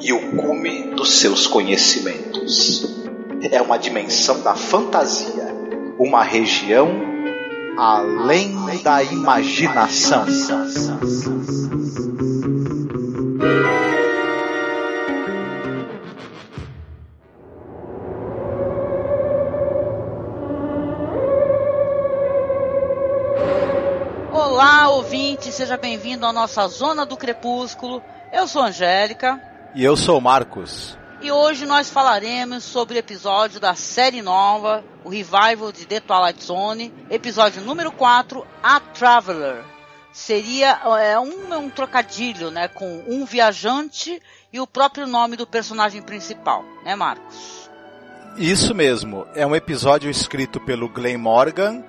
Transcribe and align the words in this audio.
e 0.00 0.12
o 0.12 0.36
cume 0.36 0.94
dos 0.94 1.20
seus 1.20 1.46
conhecimentos. 1.46 2.96
É 3.50 3.60
uma 3.60 3.78
dimensão 3.78 4.42
da 4.42 4.54
fantasia, 4.54 5.54
uma 5.98 6.22
região 6.22 6.88
além 7.76 8.82
da 8.82 9.02
imaginação. 9.02 10.24
Olá, 24.32 24.88
ouvinte, 24.90 25.52
seja 25.52 25.76
bem-vindo 25.76 26.24
à 26.24 26.32
nossa 26.32 26.66
Zona 26.66 27.04
do 27.04 27.16
Crepúsculo. 27.16 28.02
Eu 28.32 28.48
sou 28.48 28.62
Angélica. 28.62 29.55
E 29.76 29.84
eu 29.84 29.94
sou 29.94 30.16
o 30.16 30.22
Marcos. 30.22 30.96
E 31.20 31.30
hoje 31.30 31.66
nós 31.66 31.90
falaremos 31.90 32.64
sobre 32.64 32.94
o 32.94 32.98
episódio 32.98 33.60
da 33.60 33.74
série 33.74 34.22
nova, 34.22 34.82
o 35.04 35.10
revival 35.10 35.70
de 35.70 35.84
The 35.84 36.00
Twilight 36.00 36.42
Zone, 36.42 36.94
episódio 37.10 37.60
número 37.60 37.92
4, 37.92 38.42
A 38.62 38.80
Traveler. 38.80 39.62
Seria 40.10 40.80
é, 40.98 41.20
um, 41.20 41.54
um 41.58 41.68
trocadilho 41.68 42.50
né, 42.50 42.68
com 42.68 43.04
um 43.06 43.26
viajante 43.26 44.18
e 44.50 44.58
o 44.58 44.66
próprio 44.66 45.06
nome 45.06 45.36
do 45.36 45.46
personagem 45.46 46.00
principal, 46.00 46.64
né, 46.82 46.96
Marcos? 46.96 47.68
Isso 48.38 48.74
mesmo. 48.74 49.26
É 49.34 49.46
um 49.46 49.54
episódio 49.54 50.08
escrito 50.08 50.58
pelo 50.58 50.88
Glenn 50.88 51.18
Morgan 51.18 51.84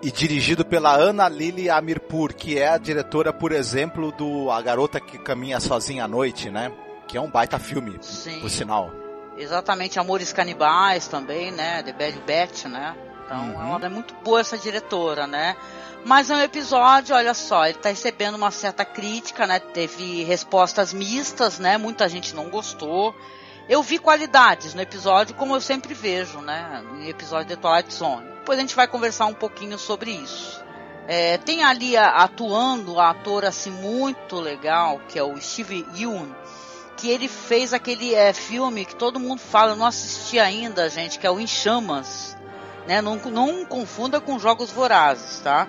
e 0.00 0.12
dirigido 0.12 0.64
pela 0.64 0.94
Ana 0.94 1.28
Lili 1.28 1.68
Amirpur, 1.68 2.32
que 2.32 2.56
é 2.56 2.68
a 2.68 2.78
diretora, 2.78 3.32
por 3.32 3.50
exemplo, 3.50 4.12
do 4.12 4.48
A 4.48 4.62
Garota 4.62 5.00
que 5.00 5.18
Caminha 5.18 5.58
Sozinha 5.58 6.04
à 6.04 6.08
Noite, 6.08 6.48
né? 6.48 6.70
Que 7.10 7.16
é 7.16 7.20
um 7.20 7.28
baita 7.28 7.58
filme, 7.58 7.98
Sim. 8.00 8.38
por 8.38 8.48
sinal. 8.48 8.92
Exatamente, 9.36 9.98
Amores 9.98 10.32
Canibais 10.32 11.08
também, 11.08 11.50
né? 11.50 11.82
The 11.82 11.92
Bad 11.92 12.20
Batch, 12.20 12.66
né? 12.66 12.94
Então 13.24 13.52
uhum. 13.52 13.74
ela 13.74 13.86
é 13.86 13.88
muito 13.88 14.14
boa 14.22 14.40
essa 14.40 14.56
diretora, 14.56 15.26
né? 15.26 15.56
Mas 16.04 16.30
é 16.30 16.36
um 16.36 16.40
episódio, 16.40 17.16
olha 17.16 17.34
só, 17.34 17.66
ele 17.66 17.78
tá 17.78 17.88
recebendo 17.88 18.36
uma 18.36 18.52
certa 18.52 18.84
crítica, 18.84 19.44
né? 19.44 19.58
Teve 19.58 20.22
respostas 20.22 20.94
mistas, 20.94 21.58
né? 21.58 21.76
Muita 21.76 22.08
gente 22.08 22.32
não 22.34 22.48
gostou. 22.48 23.12
Eu 23.68 23.82
vi 23.82 23.98
qualidades 23.98 24.72
no 24.72 24.80
episódio, 24.80 25.34
como 25.34 25.56
eu 25.56 25.60
sempre 25.60 25.94
vejo, 25.94 26.40
né? 26.40 26.80
No 26.92 27.08
episódio 27.08 27.48
de 27.48 27.56
Twilight 27.56 27.92
Zone. 27.92 28.28
Depois 28.38 28.56
a 28.56 28.62
gente 28.62 28.76
vai 28.76 28.86
conversar 28.86 29.26
um 29.26 29.34
pouquinho 29.34 29.76
sobre 29.78 30.12
isso. 30.12 30.62
É, 31.08 31.38
tem 31.38 31.64
ali 31.64 31.96
a, 31.96 32.06
atuando 32.22 33.00
a 33.00 33.10
ator 33.10 33.44
assim 33.44 33.72
muito 33.72 34.36
legal, 34.36 35.00
que 35.08 35.18
é 35.18 35.22
o 35.24 35.36
Steve 35.40 35.84
Yeun, 35.96 36.32
que 37.00 37.08
ele 37.08 37.28
fez 37.28 37.72
aquele 37.72 38.14
é, 38.14 38.32
filme 38.34 38.84
que 38.84 38.94
todo 38.94 39.18
mundo 39.18 39.40
fala, 39.40 39.72
eu 39.72 39.76
não 39.76 39.86
assisti 39.86 40.38
ainda, 40.38 40.88
gente, 40.90 41.18
que 41.18 41.26
é 41.26 41.30
o 41.30 41.40
Em 41.40 41.46
Chamas. 41.46 42.36
Né? 42.86 43.00
Não, 43.00 43.16
não 43.16 43.64
confunda 43.64 44.20
com 44.20 44.38
Jogos 44.38 44.70
Vorazes, 44.70 45.40
tá? 45.40 45.66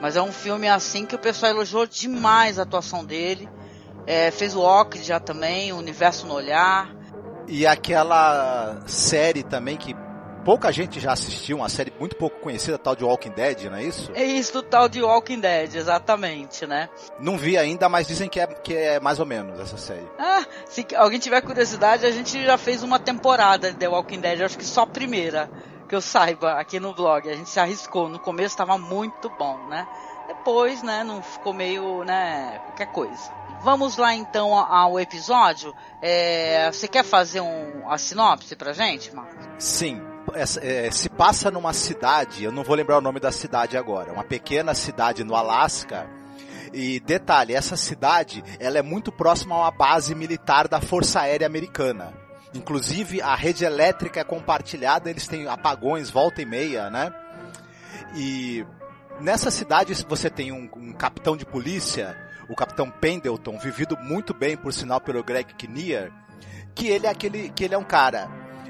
Mas 0.00 0.14
é 0.14 0.22
um 0.22 0.30
filme 0.30 0.68
assim 0.68 1.06
que 1.06 1.14
o 1.14 1.18
pessoal 1.18 1.52
elogiou 1.52 1.86
demais 1.86 2.58
a 2.58 2.62
atuação 2.62 3.02
dele. 3.02 3.48
É, 4.06 4.30
fez 4.30 4.54
o 4.54 4.60
Ock 4.60 5.02
já 5.02 5.18
também, 5.18 5.72
o 5.72 5.78
Universo 5.78 6.26
no 6.26 6.34
Olhar. 6.34 6.94
E 7.46 7.66
aquela 7.66 8.82
série 8.86 9.42
também 9.42 9.76
que 9.76 9.94
pouca 10.48 10.72
gente 10.72 10.98
já 10.98 11.12
assistiu, 11.12 11.58
uma 11.58 11.68
série 11.68 11.92
muito 12.00 12.16
pouco 12.16 12.40
conhecida, 12.40 12.78
tal 12.78 12.96
de 12.96 13.04
Walking 13.04 13.32
Dead, 13.32 13.64
não 13.64 13.76
é 13.76 13.84
isso? 13.84 14.10
É 14.14 14.24
isso, 14.24 14.54
do 14.54 14.62
tal 14.62 14.88
de 14.88 15.02
Walking 15.02 15.40
Dead, 15.40 15.74
exatamente, 15.74 16.66
né? 16.66 16.88
Não 17.20 17.36
vi 17.36 17.58
ainda, 17.58 17.86
mas 17.86 18.06
dizem 18.06 18.30
que 18.30 18.40
é, 18.40 18.46
que 18.46 18.74
é 18.74 18.98
mais 18.98 19.20
ou 19.20 19.26
menos 19.26 19.60
essa 19.60 19.76
série. 19.76 20.08
Ah, 20.18 20.46
se 20.64 20.86
alguém 20.96 21.18
tiver 21.18 21.42
curiosidade, 21.42 22.06
a 22.06 22.10
gente 22.10 22.42
já 22.42 22.56
fez 22.56 22.82
uma 22.82 22.98
temporada 22.98 23.70
de 23.70 23.76
The 23.76 23.88
Walking 23.88 24.20
Dead, 24.20 24.40
acho 24.40 24.56
que 24.56 24.64
só 24.64 24.84
a 24.84 24.86
primeira, 24.86 25.50
que 25.86 25.94
eu 25.94 26.00
saiba, 26.00 26.52
aqui 26.54 26.80
no 26.80 26.94
blog. 26.94 27.28
A 27.28 27.34
gente 27.34 27.50
se 27.50 27.60
arriscou, 27.60 28.08
no 28.08 28.18
começo 28.18 28.54
estava 28.54 28.78
muito 28.78 29.28
bom, 29.28 29.58
né? 29.68 29.86
Depois, 30.28 30.82
né, 30.82 31.04
não 31.04 31.22
ficou 31.22 31.52
meio, 31.52 32.04
né, 32.04 32.58
qualquer 32.68 32.90
coisa. 32.90 33.30
Vamos 33.60 33.98
lá 33.98 34.14
então 34.14 34.54
ao 34.54 34.98
episódio. 34.98 35.74
É, 36.00 36.72
você 36.72 36.88
quer 36.88 37.04
fazer 37.04 37.42
um, 37.42 37.86
a 37.86 37.98
sinopse 37.98 38.56
pra 38.56 38.72
gente, 38.72 39.14
Marcos? 39.14 39.46
Sim 39.58 40.07
é, 40.34 40.90
se 40.90 41.08
passa 41.08 41.50
numa 41.50 41.72
cidade, 41.72 42.44
eu 42.44 42.52
não 42.52 42.64
vou 42.64 42.74
lembrar 42.74 42.98
o 42.98 43.00
nome 43.00 43.20
da 43.20 43.32
cidade 43.32 43.76
agora, 43.76 44.12
uma 44.12 44.24
pequena 44.24 44.74
cidade 44.74 45.24
no 45.24 45.34
Alasca. 45.34 46.08
E 46.72 47.00
detalhe, 47.00 47.54
essa 47.54 47.76
cidade, 47.76 48.44
ela 48.60 48.78
é 48.78 48.82
muito 48.82 49.10
próxima 49.10 49.54
a 49.54 49.58
uma 49.60 49.70
base 49.70 50.14
militar 50.14 50.68
da 50.68 50.80
Força 50.80 51.20
Aérea 51.20 51.46
Americana. 51.46 52.12
Inclusive 52.54 53.20
a 53.22 53.34
rede 53.34 53.64
elétrica 53.64 54.20
é 54.20 54.24
compartilhada, 54.24 55.10
eles 55.10 55.26
têm 55.26 55.46
apagões 55.48 56.10
volta 56.10 56.42
e 56.42 56.46
meia, 56.46 56.90
né? 56.90 57.12
E 58.14 58.64
nessa 59.20 59.50
cidade 59.50 59.94
você 60.08 60.30
tem 60.30 60.52
um, 60.52 60.68
um 60.76 60.92
capitão 60.92 61.36
de 61.36 61.44
polícia, 61.44 62.16
o 62.48 62.54
capitão 62.54 62.90
Pendleton, 62.90 63.58
vivido 63.58 63.96
muito 63.98 64.32
bem 64.32 64.56
por 64.56 64.72
sinal 64.72 65.00
pelo 65.00 65.22
Greg 65.22 65.54
Kinnear, 65.54 66.10
que 66.74 66.88
ele 66.88 67.06
é 67.06 67.10
aquele 67.10 67.50
que 67.50 67.64
ele 67.64 67.74
é 67.74 67.78
um 67.78 67.84
cara 67.84 68.28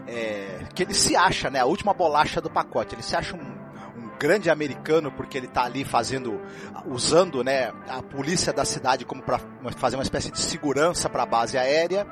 é, 0.08 0.60
que 0.74 0.82
ele 0.82 0.94
se 0.94 1.14
acha, 1.14 1.50
né, 1.50 1.60
a 1.60 1.66
última 1.66 1.92
bolacha 1.92 2.40
do 2.40 2.50
pacote. 2.50 2.94
Ele 2.94 3.02
se 3.02 3.14
acha 3.14 3.36
um, 3.36 3.40
um 3.40 4.10
grande 4.18 4.50
americano 4.50 5.12
porque 5.12 5.36
ele 5.36 5.46
está 5.46 5.64
ali 5.64 5.84
fazendo, 5.84 6.40
usando, 6.86 7.44
né, 7.44 7.72
a 7.88 8.02
polícia 8.02 8.52
da 8.52 8.64
cidade 8.64 9.04
como 9.04 9.22
para 9.22 9.38
fazer 9.76 9.96
uma 9.96 10.02
espécie 10.02 10.30
de 10.30 10.40
segurança 10.40 11.08
para 11.08 11.22
a 11.22 11.26
base 11.26 11.58
aérea. 11.58 12.06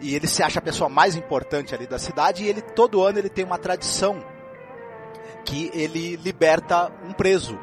E 0.00 0.14
ele 0.14 0.26
se 0.26 0.42
acha 0.42 0.58
a 0.58 0.62
pessoa 0.62 0.88
mais 0.88 1.14
importante 1.14 1.74
ali 1.74 1.86
da 1.86 1.98
cidade 1.98 2.44
e 2.44 2.48
ele 2.48 2.62
todo 2.62 3.02
ano 3.02 3.18
ele 3.18 3.28
tem 3.28 3.44
uma 3.44 3.58
tradição 3.58 4.24
que 5.44 5.70
ele 5.74 6.16
liberta 6.16 6.90
um 7.04 7.12
preso 7.12 7.58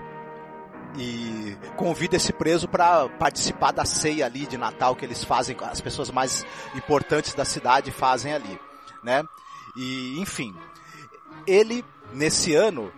e 0.96 1.58
convida 1.76 2.16
esse 2.16 2.32
preso 2.32 2.68
para 2.68 3.10
participar 3.10 3.72
da 3.72 3.86
ceia 3.86 4.26
ali 4.26 4.46
de 4.46 4.58
Natal 4.58 4.96
que 4.96 5.04
eles 5.04 5.24
fazem, 5.24 5.56
as 5.62 5.82
pessoas 5.82 6.12
mais 6.12 6.46
importantes 6.76 7.34
da 7.34 7.46
cidade 7.46 7.92
fazem 7.92 8.34
ali, 8.34 8.60
né? 9.04 9.24
E, 9.78 10.20
enfim, 10.20 10.56
ele, 11.46 11.86
nesse 12.12 12.56
ano, 12.56 12.92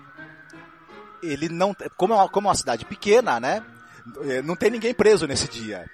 ele 1.22 1.50
não, 1.50 1.76
como 1.98 2.14
é 2.14 2.16
uma, 2.18 2.30
como 2.30 2.48
é 2.48 2.50
uma 2.50 2.56
cidade 2.56 2.86
pequena, 2.86 3.40
né? 3.40 3.64
É, 4.22 4.42
não 4.42 4.56
tem 4.56 4.72
ninguém 4.72 4.94
preso 4.94 5.28
nesse 5.28 5.48
dia. 5.50 5.86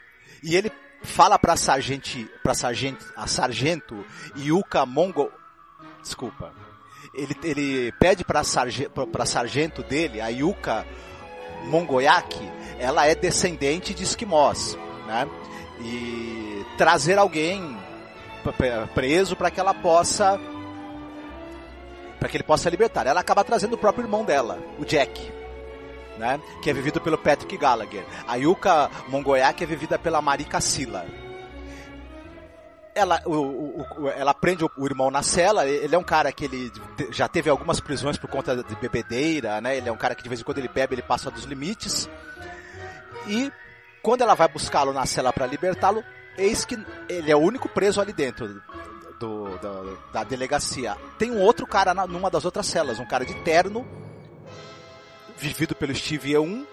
E 0.44 0.56
ele 0.56 0.72
fala 1.03 1.38
para 1.38 1.57
sargente, 1.57 2.29
para 2.44 2.53
sargento, 2.53 3.06
a 3.16 3.28
sargento 3.28 4.06
Yuka 4.38 4.85
Mongo, 4.85 5.31
desculpa. 6.01 6.53
Ele, 7.13 7.35
ele 7.44 7.91
pede 7.94 8.24
para 8.24 8.44
sargento, 8.44 9.07
para 9.07 9.25
sargento 9.25 9.81
dele, 9.84 10.22
a 10.22 10.28
Yuka 10.28 10.85
Mongoyaki, 11.66 12.51
ela 12.78 13.07
é 13.07 13.16
descendente 13.16 13.94
de 13.94 14.03
esquimós, 14.03 14.77
né? 15.07 15.27
E 15.81 16.65
trazer 16.77 17.18
alguém 17.18 17.77
preso 18.94 19.36
para 19.36 19.50
que 19.50 19.60
ela 19.60 19.74
possa 19.74 20.39
para 22.25 22.31
que 22.31 22.38
ele 22.38 22.44
possa 22.44 22.72
libertar. 22.72 23.06
Ela 23.06 23.19
acaba 23.19 23.44
trazendo 23.44 23.74
o 23.74 23.77
próprio 23.77 24.04
irmão 24.04 24.25
dela, 24.25 24.57
o 24.80 24.83
Jack. 24.83 25.31
Né? 26.18 26.42
Que 26.63 26.72
é 26.72 26.74
vivido 26.74 27.00
pelo 27.00 27.19
Patrick 27.19 27.56
Gallagher. 27.56 28.04
A 28.27 28.36
Yuka 28.36 28.89
Mongoyak 29.10 29.63
é 29.63 29.68
vivida 29.68 30.00
pela 30.00 30.19
Marika 30.24 30.60
Silla. 30.60 31.06
Ela, 32.95 33.22
o, 33.25 33.86
o, 34.00 34.10
ela 34.10 34.33
prende 34.33 34.66
o, 34.66 34.86
irmão 34.88 35.12
na 35.12 35.22
cela, 35.22 35.68
ele 35.68 35.94
é 35.94 35.98
um 35.98 36.04
cara 36.04 36.31
que 36.31 36.45
ele 36.45 36.72
já 37.12 37.27
teve 37.27 37.48
algumas 37.50 37.80
prisões 37.80 38.18
por 38.18 38.30
conta 38.30 38.56
de 38.56 38.75
bebedeira, 38.77 39.62
né? 39.62 39.77
Ele 39.77 39.89
é 39.89 39.92
um 39.92 39.98
cara 39.98 40.16
que 40.16 40.24
de 40.24 40.30
vez 40.30 40.42
em 40.42 40.44
quando 40.44 40.57
ele 40.57 40.69
bebe, 40.69 40.95
ele 40.95 41.01
passa 41.04 41.30
dos 41.30 41.44
limites. 41.44 42.10
E 43.27 43.51
quando 44.01 44.22
ela 44.22 44.33
vai 44.33 44.48
buscá-lo 44.48 44.94
na 44.94 45.06
cela 45.06 45.31
para 45.31 45.45
libertá-lo, 45.45 46.04
eis 46.38 46.66
que 46.66 46.80
ele 47.07 47.30
é 47.30 47.36
o 47.36 47.39
único 47.39 47.69
preso 47.69 48.01
ali 48.01 48.13
dentro 48.13 48.63
do, 49.19 49.57
da, 49.57 49.97
da 50.13 50.23
delegacia. 50.23 50.97
Tem 51.17 51.31
um 51.31 51.41
outro 51.41 51.65
cara 51.65 51.94
na, 51.94 52.06
numa 52.07 52.29
das 52.29 52.45
outras 52.45 52.65
celas, 52.65 53.00
um 53.00 53.06
cara 53.06 53.25
de 53.25 53.35
terno, 53.41 53.85
vivido 55.38 55.75
pelo 55.75 55.95
Steve 55.95 56.33
E1, 56.33 56.65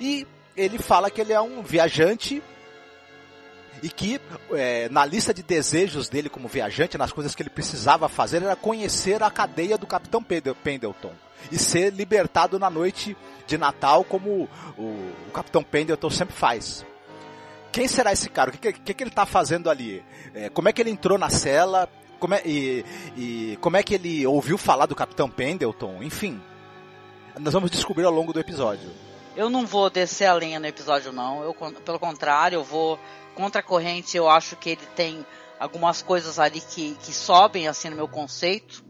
e 0.00 0.26
ele 0.56 0.78
fala 0.78 1.10
que 1.10 1.20
ele 1.20 1.32
é 1.32 1.40
um 1.40 1.62
viajante 1.62 2.42
e 3.82 3.88
que 3.88 4.20
é, 4.52 4.88
na 4.90 5.04
lista 5.04 5.32
de 5.32 5.42
desejos 5.42 6.08
dele 6.08 6.28
como 6.28 6.48
viajante, 6.48 6.98
nas 6.98 7.12
coisas 7.12 7.34
que 7.34 7.42
ele 7.42 7.50
precisava 7.50 8.08
fazer, 8.08 8.42
era 8.42 8.56
conhecer 8.56 9.22
a 9.22 9.30
cadeia 9.30 9.78
do 9.78 9.86
Capitão 9.86 10.22
Pendleton 10.22 11.12
e 11.50 11.58
ser 11.58 11.92
libertado 11.92 12.58
na 12.58 12.68
noite 12.68 13.16
de 13.46 13.56
Natal, 13.56 14.04
como 14.04 14.48
o, 14.76 14.82
o 14.82 15.30
Capitão 15.32 15.62
Pendleton 15.62 16.10
sempre 16.10 16.34
faz. 16.34 16.84
Quem 17.72 17.86
será 17.86 18.12
esse 18.12 18.28
cara? 18.28 18.50
O 18.50 18.52
que, 18.52 18.72
que, 18.72 18.94
que 18.94 19.02
ele 19.02 19.10
está 19.10 19.24
fazendo 19.24 19.70
ali? 19.70 20.04
É, 20.34 20.48
como 20.48 20.68
é 20.68 20.72
que 20.72 20.80
ele 20.80 20.90
entrou 20.90 21.16
na 21.18 21.30
cela? 21.30 21.88
Como 22.18 22.34
é, 22.34 22.42
e, 22.44 22.84
e 23.16 23.58
como 23.60 23.76
é 23.76 23.82
que 23.82 23.94
ele 23.94 24.26
ouviu 24.26 24.58
falar 24.58 24.86
do 24.86 24.94
Capitão 24.94 25.30
Pendleton? 25.30 26.02
Enfim, 26.02 26.40
nós 27.38 27.54
vamos 27.54 27.70
descobrir 27.70 28.04
ao 28.04 28.12
longo 28.12 28.32
do 28.32 28.40
episódio. 28.40 28.90
Eu 29.36 29.48
não 29.48 29.64
vou 29.64 29.88
descer 29.88 30.26
a 30.26 30.34
linha 30.34 30.58
no 30.58 30.66
episódio, 30.66 31.12
não. 31.12 31.42
Eu, 31.42 31.54
pelo 31.54 31.98
contrário, 31.98 32.56
eu 32.56 32.64
vou 32.64 32.98
contra 33.34 33.60
a 33.60 33.64
corrente. 33.64 34.16
Eu 34.16 34.28
acho 34.28 34.56
que 34.56 34.70
ele 34.70 34.86
tem 34.94 35.24
algumas 35.58 36.02
coisas 36.02 36.38
ali 36.38 36.60
que, 36.60 36.96
que 36.96 37.12
sobem 37.12 37.68
assim 37.68 37.88
no 37.88 37.96
meu 37.96 38.08
conceito. 38.08 38.84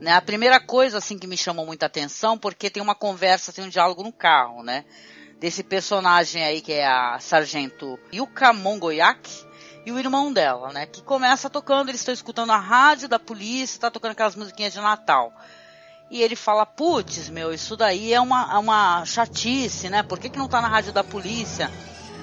Né? 0.00 0.12
A 0.12 0.22
primeira 0.22 0.58
coisa 0.58 0.98
assim 0.98 1.18
que 1.18 1.26
me 1.26 1.36
chamou 1.36 1.66
muita 1.66 1.86
atenção, 1.86 2.38
porque 2.38 2.70
tem 2.70 2.82
uma 2.82 2.94
conversa, 2.94 3.52
tem 3.52 3.64
um 3.64 3.68
diálogo 3.68 4.02
no 4.02 4.12
carro, 4.12 4.62
né? 4.62 4.84
Desse 5.44 5.62
personagem 5.62 6.42
aí 6.42 6.62
que 6.62 6.72
é 6.72 6.86
a 6.86 7.18
sargento 7.20 8.00
Yuka 8.10 8.50
Mongoyak 8.54 9.30
e 9.84 9.92
o 9.92 9.98
irmão 9.98 10.32
dela, 10.32 10.72
né? 10.72 10.86
Que 10.86 11.02
começa 11.02 11.50
tocando, 11.50 11.90
eles 11.90 12.00
estão 12.00 12.14
escutando 12.14 12.50
a 12.50 12.56
rádio 12.56 13.10
da 13.10 13.18
polícia, 13.18 13.78
tá 13.78 13.90
tocando 13.90 14.12
aquelas 14.12 14.34
musiquinhas 14.34 14.72
de 14.72 14.80
Natal. 14.80 15.34
E 16.10 16.22
ele 16.22 16.34
fala, 16.34 16.64
putz, 16.64 17.28
meu, 17.28 17.52
isso 17.52 17.76
daí 17.76 18.14
é 18.14 18.20
uma, 18.22 18.54
é 18.54 18.56
uma 18.56 19.04
chatice, 19.04 19.90
né? 19.90 20.02
Por 20.02 20.18
que, 20.18 20.30
que 20.30 20.38
não 20.38 20.48
tá 20.48 20.62
na 20.62 20.68
rádio 20.68 20.94
da 20.94 21.04
polícia? 21.04 21.70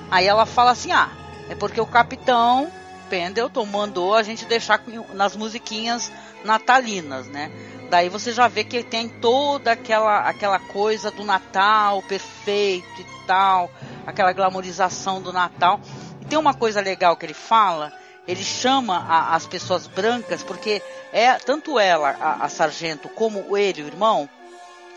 Aí 0.09 0.25
ela 0.25 0.47
fala 0.47 0.71
assim, 0.71 0.91
ah, 0.91 1.11
é 1.47 1.53
porque 1.53 1.79
o 1.79 1.85
capitão 1.85 2.71
Pendleton 3.07 3.67
mandou 3.67 4.15
a 4.15 4.23
gente 4.23 4.45
deixar 4.45 4.81
nas 5.13 5.35
musiquinhas 5.35 6.11
natalinas, 6.43 7.27
né? 7.27 7.51
Daí 7.91 8.07
você 8.07 8.31
já 8.31 8.47
vê 8.47 8.63
que 8.63 8.83
tem 8.83 9.09
toda 9.09 9.73
aquela, 9.73 10.19
aquela 10.19 10.59
coisa 10.59 11.11
do 11.11 11.25
Natal 11.25 12.01
perfeito 12.03 13.01
e 13.01 13.27
tal, 13.27 13.69
aquela 14.07 14.31
glamorização 14.31 15.21
do 15.21 15.33
Natal. 15.33 15.77
E 16.21 16.25
tem 16.25 16.39
uma 16.39 16.53
coisa 16.53 16.79
legal 16.79 17.17
que 17.17 17.25
ele 17.25 17.33
fala, 17.33 17.91
ele 18.25 18.45
chama 18.45 18.97
a, 18.97 19.35
as 19.35 19.45
pessoas 19.45 19.87
brancas, 19.87 20.41
porque 20.41 20.81
é 21.11 21.33
tanto 21.33 21.77
ela, 21.77 22.11
a, 22.11 22.45
a 22.45 22.47
sargento, 22.47 23.09
como 23.09 23.57
ele, 23.57 23.83
o 23.83 23.87
irmão, 23.87 24.29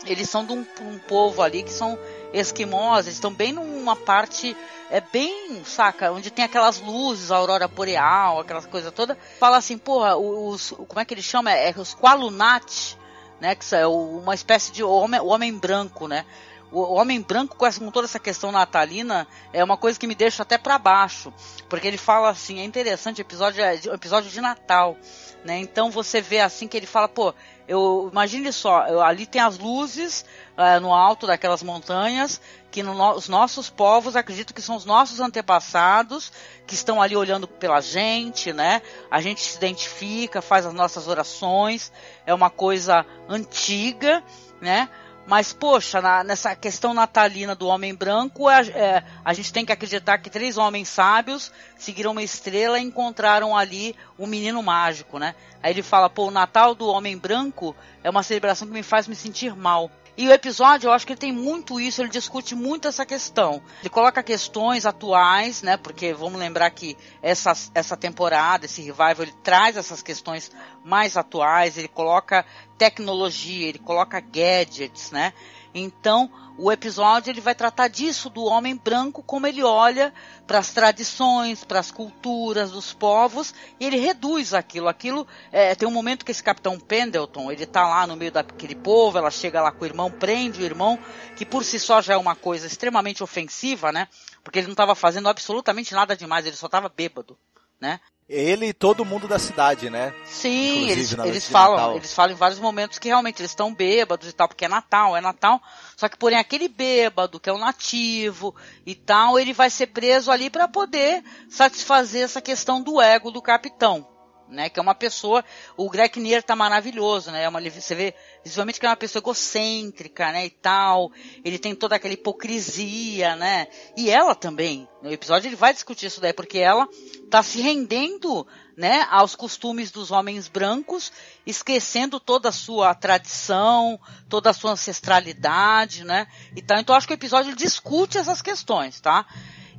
eles 0.05 0.29
são 0.29 0.45
de 0.45 0.53
um, 0.53 0.65
um 0.79 0.97
povo 0.97 1.41
ali 1.41 1.63
que 1.63 1.73
são 1.73 1.99
esquimós, 2.39 3.05
eles 3.05 3.15
estão 3.15 3.33
bem 3.33 3.53
numa 3.53 3.95
parte 3.95 4.55
é 4.89 5.01
bem, 5.01 5.63
saca, 5.65 6.11
onde 6.11 6.29
tem 6.29 6.45
aquelas 6.45 6.79
luzes, 6.79 7.31
a 7.31 7.37
aurora 7.37 7.67
boreal, 7.67 8.39
aquelas 8.39 8.65
coisas 8.65 8.91
todas. 8.91 9.17
Fala 9.39 9.57
assim, 9.57 9.77
porra, 9.77 10.15
os, 10.15 10.71
como 10.87 10.99
é 10.99 11.05
que 11.05 11.13
ele 11.13 11.23
chama? 11.23 11.51
É, 11.51 11.69
é 11.69 11.73
os 11.75 11.95
Qualunat, 11.95 12.95
né, 13.39 13.55
que 13.55 13.75
é 13.75 13.87
uma 13.87 14.35
espécie 14.35 14.71
de 14.71 14.83
homem, 14.83 15.19
homem 15.19 15.57
branco, 15.57 16.07
né? 16.07 16.25
o 16.71 16.95
homem 16.95 17.21
branco 17.21 17.55
com, 17.55 17.65
essa, 17.65 17.79
com 17.79 17.89
toda 17.89 18.05
essa 18.05 18.19
questão 18.19 18.51
natalina 18.51 19.25
é 19.53 19.63
uma 19.63 19.77
coisa 19.77 19.99
que 19.99 20.07
me 20.07 20.15
deixa 20.15 20.43
até 20.43 20.57
para 20.57 20.77
baixo, 20.77 21.33
porque 21.69 21.87
ele 21.87 21.97
fala 21.97 22.29
assim, 22.29 22.59
é 22.59 22.65
interessante, 22.65 23.21
episódio 23.21 23.63
é 23.63 23.75
episódio 23.75 24.29
de 24.29 24.41
Natal, 24.41 24.97
né? 25.45 25.57
Então 25.59 25.89
você 25.89 26.21
vê 26.21 26.39
assim 26.39 26.67
que 26.67 26.75
ele 26.75 26.85
fala, 26.85 27.07
pô, 27.07 27.33
eu 27.67 28.09
imagine 28.11 28.51
só, 28.53 28.87
eu, 28.87 29.01
ali 29.01 29.25
tem 29.25 29.41
as 29.41 29.57
luzes 29.57 30.25
uh, 30.57 30.79
no 30.79 30.93
alto 30.93 31.25
daquelas 31.25 31.63
montanhas 31.63 32.39
que 32.69 32.83
no, 32.83 33.13
os 33.13 33.27
nossos 33.27 33.69
povos 33.69 34.15
acredito 34.15 34.53
que 34.53 34.61
são 34.61 34.75
os 34.75 34.85
nossos 34.85 35.19
antepassados 35.19 36.31
que 36.67 36.75
estão 36.75 37.01
ali 37.01 37.15
olhando 37.15 37.47
pela 37.47 37.81
gente, 37.81 38.51
né? 38.51 38.81
A 39.09 39.21
gente 39.21 39.41
se 39.41 39.57
identifica, 39.57 40.41
faz 40.41 40.65
as 40.65 40.73
nossas 40.73 41.07
orações, 41.07 41.91
é 42.25 42.33
uma 42.33 42.49
coisa 42.49 43.05
antiga, 43.29 44.23
né? 44.61 44.89
Mas, 45.27 45.51
poxa, 45.51 46.01
na, 46.01 46.23
nessa 46.23 46.55
questão 46.55 46.93
natalina 46.93 47.55
do 47.55 47.67
homem 47.67 47.95
branco, 47.95 48.47
é, 48.49 48.61
é, 48.69 49.03
a 49.23 49.33
gente 49.33 49.51
tem 49.51 49.65
que 49.65 49.71
acreditar 49.71 50.19
que 50.19 50.29
três 50.29 50.55
homens 50.55 50.87
sábios 50.87 51.51
seguiram 51.77 52.11
uma 52.11 52.21
estrela 52.21 52.79
e 52.79 52.83
encontraram 52.83 53.57
ali 53.57 53.95
um 54.19 54.27
menino 54.27 54.61
mágico, 54.61 55.17
né? 55.17 55.33
Aí 55.63 55.73
ele 55.73 55.81
fala, 55.81 56.09
pô, 56.09 56.27
o 56.27 56.31
Natal 56.31 56.75
do 56.75 56.87
homem 56.87 57.17
branco 57.17 57.75
é 58.03 58.09
uma 58.09 58.21
celebração 58.21 58.67
que 58.67 58.73
me 58.73 58.83
faz 58.83 59.07
me 59.07 59.15
sentir 59.15 59.55
mal. 59.55 59.89
E 60.17 60.29
o 60.29 60.31
episódio, 60.31 60.87
eu 60.87 60.93
acho 60.93 61.05
que 61.05 61.11
ele 61.11 61.19
tem 61.19 61.33
muito 61.33 61.79
isso, 61.79 62.01
ele 62.01 62.09
discute 62.09 62.55
muito 62.55 62.87
essa 62.87 63.05
questão. 63.05 63.61
Ele 63.81 63.89
coloca 63.89 64.23
questões 64.23 64.85
atuais, 64.85 65.61
né? 65.61 65.75
Porque 65.75 66.13
vamos 66.13 66.39
lembrar 66.39 66.69
que 66.71 66.97
essa, 67.21 67.51
essa 67.73 67.97
temporada, 67.97 68.65
esse 68.65 68.81
revival, 68.81 69.23
ele 69.23 69.33
traz 69.43 69.75
essas 69.75 70.01
questões 70.01 70.51
mais 70.85 71.17
atuais, 71.17 71.77
ele 71.77 71.89
coloca 71.89 72.45
tecnologia, 72.77 73.67
ele 73.67 73.79
coloca 73.79 74.21
gadgets, 74.21 75.11
né? 75.11 75.33
Então, 75.77 76.31
o 76.57 76.71
episódio 76.71 77.29
ele 77.29 77.41
vai 77.41 77.53
tratar 77.53 77.89
disso, 77.89 78.29
do 78.29 78.45
homem 78.45 78.77
branco, 78.77 79.21
como 79.21 79.45
ele 79.45 79.61
olha 79.61 80.13
para 80.47 80.57
as 80.57 80.71
tradições, 80.71 81.65
para 81.65 81.79
as 81.79 81.91
culturas 81.91 82.71
dos 82.71 82.93
povos, 82.93 83.53
e 83.77 83.85
ele 83.85 83.97
reduz 83.97 84.53
aquilo. 84.53 84.87
Aquilo 84.87 85.27
é, 85.51 85.75
tem 85.75 85.85
um 85.85 85.91
momento 85.91 86.23
que 86.23 86.31
esse 86.31 86.41
capitão 86.41 86.79
Pendleton, 86.79 87.51
ele 87.51 87.65
está 87.65 87.85
lá 87.85 88.07
no 88.07 88.15
meio 88.15 88.31
daquele 88.31 88.73
povo, 88.73 89.17
ela 89.17 89.29
chega 89.29 89.61
lá 89.61 89.69
com 89.69 89.83
o 89.83 89.87
irmão, 89.87 90.09
prende 90.09 90.61
o 90.61 90.65
irmão, 90.65 90.97
que 91.35 91.45
por 91.45 91.65
si 91.65 91.77
só 91.77 92.01
já 92.01 92.13
é 92.13 92.17
uma 92.17 92.37
coisa 92.37 92.65
extremamente 92.65 93.21
ofensiva, 93.21 93.91
né? 93.91 94.07
Porque 94.41 94.59
ele 94.59 94.67
não 94.67 94.73
estava 94.73 94.95
fazendo 94.95 95.27
absolutamente 95.27 95.93
nada 95.93 96.15
demais, 96.15 96.45
ele 96.45 96.55
só 96.55 96.67
estava 96.67 96.87
bêbado, 96.87 97.37
né? 97.85 97.99
Ele 98.27 98.69
e 98.69 98.73
todo 98.73 99.05
mundo 99.05 99.27
da 99.27 99.37
cidade, 99.37 99.87
né? 99.87 100.11
Sim, 100.25 100.89
eles, 100.89 101.13
eles 101.13 101.47
falam, 101.47 101.95
eles 101.95 102.11
falam 102.11 102.33
em 102.33 102.37
vários 102.37 102.59
momentos 102.59 102.97
que 102.97 103.07
realmente 103.07 103.39
eles 103.39 103.51
estão 103.51 103.71
bêbados 103.71 104.27
e 104.27 104.33
tal, 104.33 104.47
porque 104.47 104.65
é 104.65 104.67
Natal, 104.67 105.15
é 105.15 105.21
Natal. 105.21 105.61
Só 105.95 106.09
que 106.09 106.17
porém 106.17 106.39
aquele 106.39 106.67
bêbado, 106.67 107.39
que 107.39 107.47
é 107.47 107.53
o 107.53 107.59
nativo 107.59 108.55
e 108.83 108.95
tal, 108.95 109.37
ele 109.37 109.53
vai 109.53 109.69
ser 109.69 109.87
preso 109.87 110.31
ali 110.31 110.49
para 110.49 110.67
poder 110.67 111.23
satisfazer 111.47 112.23
essa 112.23 112.41
questão 112.41 112.81
do 112.81 112.99
ego 112.99 113.29
do 113.29 113.43
capitão 113.43 114.14
né? 114.47 114.69
Que 114.69 114.79
é 114.79 114.81
uma 114.81 114.95
pessoa, 114.95 115.43
o 115.75 115.89
Greg 115.89 116.19
Nier 116.19 116.43
tá 116.43 116.55
maravilhoso, 116.55 117.31
né? 117.31 117.43
É 117.43 117.49
uma, 117.49 117.61
você 117.61 117.95
vê 117.95 118.13
visivelmente 118.43 118.79
que 118.79 118.85
é 118.85 118.89
uma 118.89 118.95
pessoa 118.95 119.21
egocêntrica, 119.21 120.31
né? 120.31 120.45
E 120.45 120.49
tal. 120.49 121.11
Ele 121.43 121.57
tem 121.57 121.75
toda 121.75 121.95
aquela 121.95 122.13
hipocrisia, 122.13 123.35
né? 123.35 123.67
E 123.95 124.09
ela 124.09 124.35
também. 124.35 124.87
No 125.01 125.11
episódio 125.11 125.47
ele 125.47 125.55
vai 125.55 125.73
discutir 125.73 126.07
isso 126.07 126.21
daí, 126.21 126.33
porque 126.33 126.57
ela 126.57 126.87
tá 127.29 127.43
se 127.43 127.61
rendendo, 127.61 128.45
né? 128.75 129.07
Aos 129.09 129.35
costumes 129.35 129.91
dos 129.91 130.11
homens 130.11 130.47
brancos, 130.47 131.11
esquecendo 131.45 132.19
toda 132.19 132.49
a 132.49 132.51
sua 132.51 132.93
tradição, 132.93 133.99
toda 134.29 134.49
a 134.49 134.53
sua 134.53 134.71
ancestralidade, 134.71 136.03
né? 136.03 136.27
E 136.55 136.61
tal. 136.61 136.79
Então 136.79 136.95
acho 136.95 137.07
que 137.07 137.13
o 137.13 137.15
episódio 137.15 137.55
discute 137.55 138.17
essas 138.17 138.41
questões, 138.41 138.99
tá? 138.99 139.25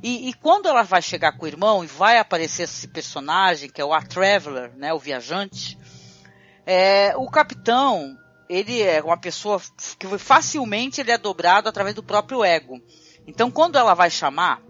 E, 0.01 0.29
e, 0.29 0.33
quando 0.33 0.67
ela 0.67 0.83
vai 0.83 1.01
chegar 1.01 1.31
com 1.33 1.45
o 1.45 1.47
irmão 1.47 1.83
e 1.83 1.87
vai 1.87 2.17
aparecer 2.19 2.63
esse 2.63 2.87
personagem, 2.87 3.69
que 3.69 3.81
é 3.81 3.85
o 3.85 3.93
A 3.93 4.01
Traveler, 4.01 4.71
né, 4.75 4.93
o 4.93 4.99
viajante, 4.99 5.77
é, 6.65 7.15
o 7.17 7.29
capitão, 7.29 8.17
ele 8.49 8.81
é 8.81 9.01
uma 9.01 9.17
pessoa 9.17 9.61
que 9.97 10.17
facilmente 10.17 11.01
ele 11.01 11.11
é 11.11 11.17
dobrado 11.17 11.67
através 11.67 11.95
do 11.95 12.03
próprio 12.03 12.43
ego. 12.43 12.81
Então 13.25 13.49
quando 13.49 13.77
ela 13.77 13.93
vai 13.93 14.09
chamar, 14.09 14.61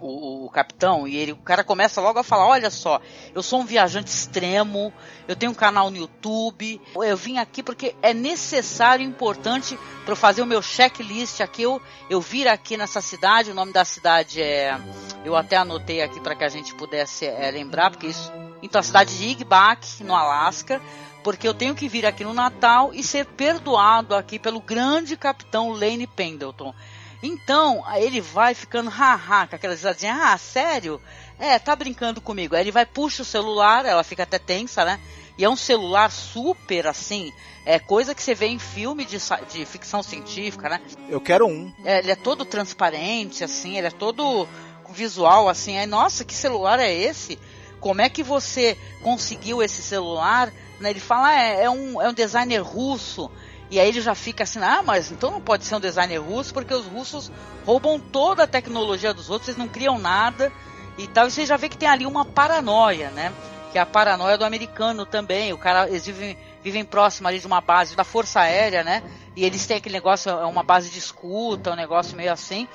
o, 0.00 0.46
o, 0.46 0.50
capitão, 0.50 1.06
e 1.06 1.16
ele, 1.16 1.32
o 1.32 1.36
cara 1.36 1.62
começa 1.62 2.00
logo 2.00 2.18
a 2.18 2.22
falar: 2.22 2.46
Olha 2.46 2.70
só, 2.70 3.00
eu 3.34 3.42
sou 3.42 3.60
um 3.60 3.64
viajante 3.64 4.10
extremo, 4.10 4.92
eu 5.26 5.36
tenho 5.36 5.52
um 5.52 5.54
canal 5.54 5.90
no 5.90 5.96
YouTube, 5.96 6.80
eu 6.94 7.16
vim 7.16 7.38
aqui 7.38 7.62
porque 7.62 7.94
é 8.02 8.14
necessário 8.14 9.02
e 9.02 9.06
importante 9.06 9.78
para 10.04 10.12
eu 10.12 10.16
fazer 10.16 10.42
o 10.42 10.46
meu 10.46 10.62
checklist 10.62 11.40
aqui. 11.40 11.62
Eu, 11.62 11.80
eu 12.08 12.20
vir 12.20 12.48
aqui 12.48 12.76
nessa 12.76 13.00
cidade, 13.00 13.50
o 13.50 13.54
nome 13.54 13.72
da 13.72 13.84
cidade 13.84 14.42
é. 14.42 14.78
Eu 15.24 15.36
até 15.36 15.56
anotei 15.56 16.00
aqui 16.00 16.20
para 16.20 16.34
que 16.34 16.44
a 16.44 16.48
gente 16.48 16.74
pudesse 16.74 17.26
é, 17.26 17.50
lembrar, 17.50 17.90
porque 17.90 18.06
isso. 18.06 18.32
Então, 18.62 18.80
a 18.80 18.82
cidade 18.82 19.16
de 19.16 19.24
Igback, 19.24 20.02
no 20.02 20.14
Alasca 20.14 20.80
porque 21.22 21.46
eu 21.46 21.52
tenho 21.52 21.74
que 21.74 21.88
vir 21.88 22.06
aqui 22.06 22.24
no 22.24 22.32
Natal 22.32 22.90
e 22.94 23.02
ser 23.02 23.26
perdoado 23.26 24.14
aqui 24.14 24.38
pelo 24.38 24.60
grande 24.60 25.16
capitão 25.16 25.70
Lane 25.72 26.06
Pendleton. 26.06 26.74
Então, 27.22 27.84
ele 27.96 28.20
vai 28.20 28.54
ficando 28.54 28.90
haha, 28.90 29.46
com 29.46 29.56
aquela 29.56 29.74
risadinha, 29.74 30.32
ah, 30.32 30.38
sério? 30.38 31.00
É, 31.38 31.58
tá 31.58 31.74
brincando 31.74 32.20
comigo. 32.20 32.54
Aí 32.54 32.62
ele 32.62 32.70
vai, 32.70 32.86
puxa 32.86 33.22
o 33.22 33.24
celular, 33.24 33.84
ela 33.84 34.04
fica 34.04 34.22
até 34.22 34.38
tensa, 34.38 34.84
né? 34.84 35.00
E 35.36 35.44
é 35.44 35.48
um 35.48 35.56
celular 35.56 36.10
super 36.10 36.88
assim, 36.88 37.32
é 37.64 37.78
coisa 37.78 38.12
que 38.12 38.22
você 38.22 38.34
vê 38.34 38.46
em 38.46 38.58
filme 38.58 39.04
de, 39.04 39.18
de 39.52 39.64
ficção 39.64 40.02
científica, 40.02 40.68
né? 40.68 40.80
Eu 41.08 41.20
quero 41.20 41.46
um. 41.46 41.72
É, 41.84 41.98
ele 42.00 42.10
é 42.10 42.16
todo 42.16 42.44
transparente, 42.44 43.44
assim, 43.44 43.78
ele 43.78 43.86
é 43.86 43.90
todo 43.90 44.48
visual, 44.90 45.48
assim. 45.48 45.78
Aí, 45.78 45.86
nossa, 45.86 46.24
que 46.24 46.34
celular 46.34 46.80
é 46.80 46.92
esse? 46.92 47.38
Como 47.78 48.00
é 48.00 48.08
que 48.08 48.22
você 48.22 48.76
conseguiu 49.02 49.62
esse 49.62 49.80
celular? 49.80 50.52
Né? 50.80 50.90
Ele 50.90 51.00
fala, 51.00 51.28
ah, 51.28 51.40
é, 51.40 51.70
um, 51.70 52.02
é 52.02 52.08
um 52.08 52.14
designer 52.14 52.62
russo. 52.62 53.30
E 53.70 53.78
aí 53.78 53.88
ele 53.88 54.00
já 54.00 54.14
fica 54.14 54.44
assim, 54.44 54.60
ah, 54.60 54.82
mas 54.82 55.10
então 55.10 55.30
não 55.30 55.40
pode 55.40 55.64
ser 55.64 55.74
um 55.74 55.80
designer 55.80 56.18
russo, 56.18 56.54
porque 56.54 56.72
os 56.72 56.86
russos 56.86 57.30
roubam 57.66 58.00
toda 58.00 58.44
a 58.44 58.46
tecnologia 58.46 59.12
dos 59.12 59.28
outros, 59.28 59.48
eles 59.48 59.58
não 59.58 59.68
criam 59.68 59.98
nada. 59.98 60.52
e 60.96 61.06
tal. 61.06 61.26
E 61.26 61.30
você 61.30 61.44
já 61.44 61.56
vê 61.56 61.68
que 61.68 61.76
tem 61.76 61.88
ali 61.88 62.06
uma 62.06 62.24
paranoia, 62.24 63.10
né? 63.10 63.32
Que 63.70 63.78
é 63.78 63.80
a 63.80 63.86
paranoia 63.86 64.38
do 64.38 64.44
americano 64.44 65.04
também. 65.04 65.52
O 65.52 65.58
cara, 65.58 65.86
eles 65.88 66.06
vivem, 66.06 66.36
vivem 66.62 66.84
próximo 66.84 67.28
ali 67.28 67.38
de 67.38 67.46
uma 67.46 67.60
base 67.60 67.94
da 67.94 68.04
Força 68.04 68.40
Aérea, 68.40 68.82
né? 68.82 69.02
E 69.36 69.44
eles 69.44 69.66
têm 69.66 69.76
aquele 69.76 69.94
negócio, 69.94 70.30
é 70.30 70.46
uma 70.46 70.62
base 70.62 70.90
de 70.90 70.98
escuta, 70.98 71.72
um 71.72 71.76
negócio 71.76 72.16
meio 72.16 72.32
assim 72.32 72.66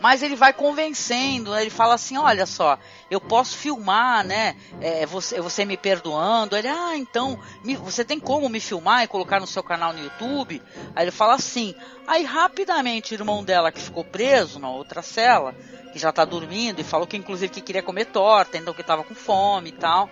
mas 0.00 0.22
ele 0.22 0.36
vai 0.36 0.52
convencendo, 0.52 1.52
né? 1.52 1.62
ele 1.62 1.70
fala 1.70 1.94
assim, 1.94 2.16
olha 2.18 2.46
só, 2.46 2.78
eu 3.10 3.20
posso 3.20 3.56
filmar, 3.56 4.24
né, 4.24 4.56
é, 4.80 5.06
você, 5.06 5.40
você 5.40 5.64
me 5.64 5.76
perdoando, 5.76 6.56
ele, 6.56 6.68
ah, 6.68 6.96
então, 6.96 7.38
me, 7.62 7.76
você 7.76 8.04
tem 8.04 8.18
como 8.18 8.48
me 8.48 8.60
filmar 8.60 9.04
e 9.04 9.08
colocar 9.08 9.40
no 9.40 9.46
seu 9.46 9.62
canal 9.62 9.92
no 9.92 10.02
YouTube? 10.02 10.60
Aí 10.94 11.04
ele 11.04 11.10
fala 11.10 11.34
assim, 11.34 11.74
aí 12.06 12.24
rapidamente 12.24 13.12
o 13.12 13.16
irmão 13.16 13.44
dela 13.44 13.72
que 13.72 13.80
ficou 13.80 14.04
preso 14.04 14.58
na 14.58 14.68
outra 14.68 15.00
cela, 15.00 15.54
que 15.92 15.98
já 15.98 16.12
tá 16.12 16.24
dormindo 16.24 16.80
e 16.80 16.84
falou 16.84 17.06
que 17.06 17.16
inclusive 17.16 17.52
que 17.52 17.60
queria 17.60 17.82
comer 17.82 18.06
torta, 18.06 18.58
então 18.58 18.74
que 18.74 18.82
tava 18.82 19.04
com 19.04 19.14
fome 19.14 19.70
e 19.70 19.72
tal, 19.72 20.10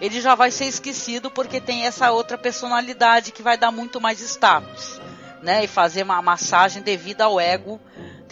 ele 0.00 0.20
já 0.20 0.34
vai 0.34 0.50
ser 0.50 0.64
esquecido 0.64 1.30
porque 1.30 1.60
tem 1.60 1.86
essa 1.86 2.10
outra 2.10 2.36
personalidade 2.36 3.30
que 3.30 3.42
vai 3.42 3.56
dar 3.56 3.70
muito 3.70 4.00
mais 4.00 4.20
status, 4.20 5.00
né, 5.42 5.64
e 5.64 5.68
fazer 5.68 6.02
uma 6.02 6.22
massagem 6.22 6.82
devida 6.82 7.24
ao 7.24 7.38
ego 7.38 7.80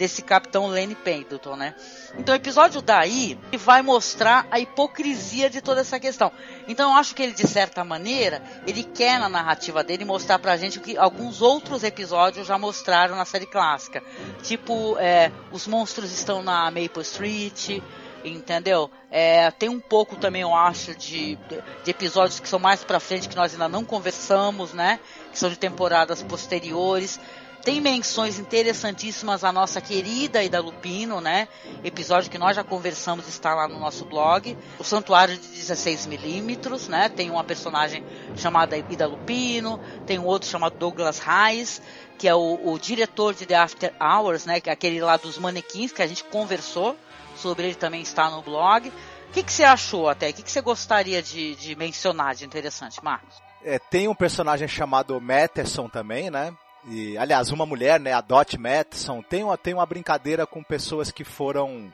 desse 0.01 0.23
capitão 0.23 0.65
Lenny 0.65 0.95
Pendleton, 0.95 1.55
né? 1.55 1.75
Então 2.17 2.33
o 2.33 2.35
episódio 2.35 2.81
daí 2.81 3.37
vai 3.55 3.83
mostrar 3.83 4.47
a 4.49 4.59
hipocrisia 4.59 5.47
de 5.47 5.61
toda 5.61 5.81
essa 5.81 5.99
questão. 5.99 6.31
Então 6.67 6.89
eu 6.89 6.97
acho 6.97 7.13
que 7.13 7.21
ele, 7.21 7.33
de 7.33 7.47
certa 7.47 7.83
maneira, 7.83 8.41
ele 8.65 8.83
quer 8.83 9.19
na 9.19 9.29
narrativa 9.29 9.83
dele 9.83 10.03
mostrar 10.03 10.39
pra 10.39 10.57
gente 10.57 10.79
o 10.79 10.81
que 10.81 10.97
alguns 10.97 11.39
outros 11.39 11.83
episódios 11.83 12.47
já 12.47 12.57
mostraram 12.57 13.15
na 13.15 13.25
série 13.25 13.45
clássica. 13.45 14.01
Tipo, 14.41 14.97
é, 14.97 15.31
os 15.51 15.67
monstros 15.67 16.11
estão 16.11 16.41
na 16.41 16.71
Maple 16.71 17.03
Street, 17.03 17.79
entendeu? 18.25 18.89
É, 19.11 19.51
tem 19.51 19.69
um 19.69 19.79
pouco 19.79 20.15
também, 20.15 20.41
eu 20.41 20.55
acho, 20.55 20.95
de, 20.95 21.35
de, 21.35 21.91
episódios 21.91 22.39
que 22.39 22.49
são 22.49 22.57
mais 22.57 22.83
pra 22.83 22.99
frente 22.99 23.29
que 23.29 23.35
nós 23.35 23.53
ainda 23.53 23.69
não 23.69 23.85
conversamos, 23.85 24.73
né? 24.73 24.99
Que 25.31 25.37
são 25.37 25.47
de 25.47 25.57
temporadas 25.57 26.23
posteriores. 26.23 27.19
Tem 27.63 27.79
menções 27.79 28.39
interessantíssimas 28.39 29.43
à 29.43 29.51
nossa 29.51 29.79
querida 29.79 30.43
Ida 30.43 30.59
Lupino, 30.59 31.21
né? 31.21 31.47
Episódio 31.83 32.31
que 32.31 32.39
nós 32.39 32.55
já 32.55 32.63
conversamos 32.63 33.27
está 33.27 33.53
lá 33.53 33.67
no 33.67 33.79
nosso 33.79 34.03
blog. 34.03 34.57
O 34.79 34.83
Santuário 34.83 35.37
de 35.37 35.47
16 35.47 36.07
milímetros, 36.07 36.87
né? 36.87 37.07
Tem 37.07 37.29
uma 37.29 37.43
personagem 37.43 38.03
chamada 38.35 38.75
Ida 38.75 39.05
Lupino, 39.05 39.79
tem 40.07 40.17
um 40.17 40.25
outro 40.25 40.49
chamado 40.49 40.75
Douglas 40.75 41.19
Reis, 41.19 41.79
que 42.17 42.27
é 42.27 42.33
o, 42.33 42.59
o 42.63 42.79
diretor 42.79 43.35
de 43.35 43.45
The 43.45 43.55
After 43.55 43.93
Hours, 44.01 44.43
né? 44.47 44.59
É 44.65 44.71
aquele 44.71 44.99
lá 44.99 45.15
dos 45.15 45.37
manequins 45.37 45.91
que 45.91 46.01
a 46.01 46.07
gente 46.07 46.23
conversou 46.23 46.97
sobre 47.35 47.65
ele 47.65 47.75
também 47.75 48.01
está 48.01 48.27
no 48.31 48.41
blog. 48.41 48.89
O 48.89 49.33
que, 49.33 49.43
que 49.43 49.53
você 49.53 49.63
achou 49.63 50.09
até? 50.09 50.31
O 50.31 50.33
que, 50.33 50.41
que 50.41 50.51
você 50.51 50.61
gostaria 50.61 51.21
de, 51.21 51.55
de 51.55 51.75
mencionar 51.75 52.33
de 52.33 52.43
interessante, 52.43 53.01
Marcos? 53.03 53.35
É, 53.63 53.77
tem 53.77 54.07
um 54.07 54.15
personagem 54.15 54.67
chamado 54.67 55.21
Matterson 55.21 55.87
também, 55.87 56.31
né? 56.31 56.51
E, 56.87 57.17
aliás, 57.17 57.51
uma 57.51 57.65
mulher, 57.65 57.99
né, 57.99 58.11
a 58.13 58.21
Dot 58.21 58.57
Matheson, 58.57 59.21
tem 59.21 59.43
uma, 59.43 59.57
tem 59.57 59.73
uma 59.73 59.85
brincadeira 59.85 60.47
com 60.47 60.63
pessoas 60.63 61.11
que 61.11 61.23
foram 61.23 61.93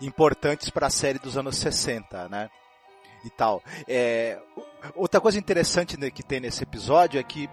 importantes 0.00 0.70
para 0.70 0.86
a 0.86 0.90
série 0.90 1.18
dos 1.18 1.36
anos 1.36 1.56
60, 1.56 2.28
né? 2.28 2.50
E 3.24 3.30
tal. 3.30 3.62
É, 3.88 4.38
outra 4.94 5.20
coisa 5.20 5.38
interessante 5.38 5.96
que 6.10 6.22
tem 6.22 6.40
nesse 6.40 6.62
episódio 6.62 7.18
é 7.18 7.22
que 7.22 7.48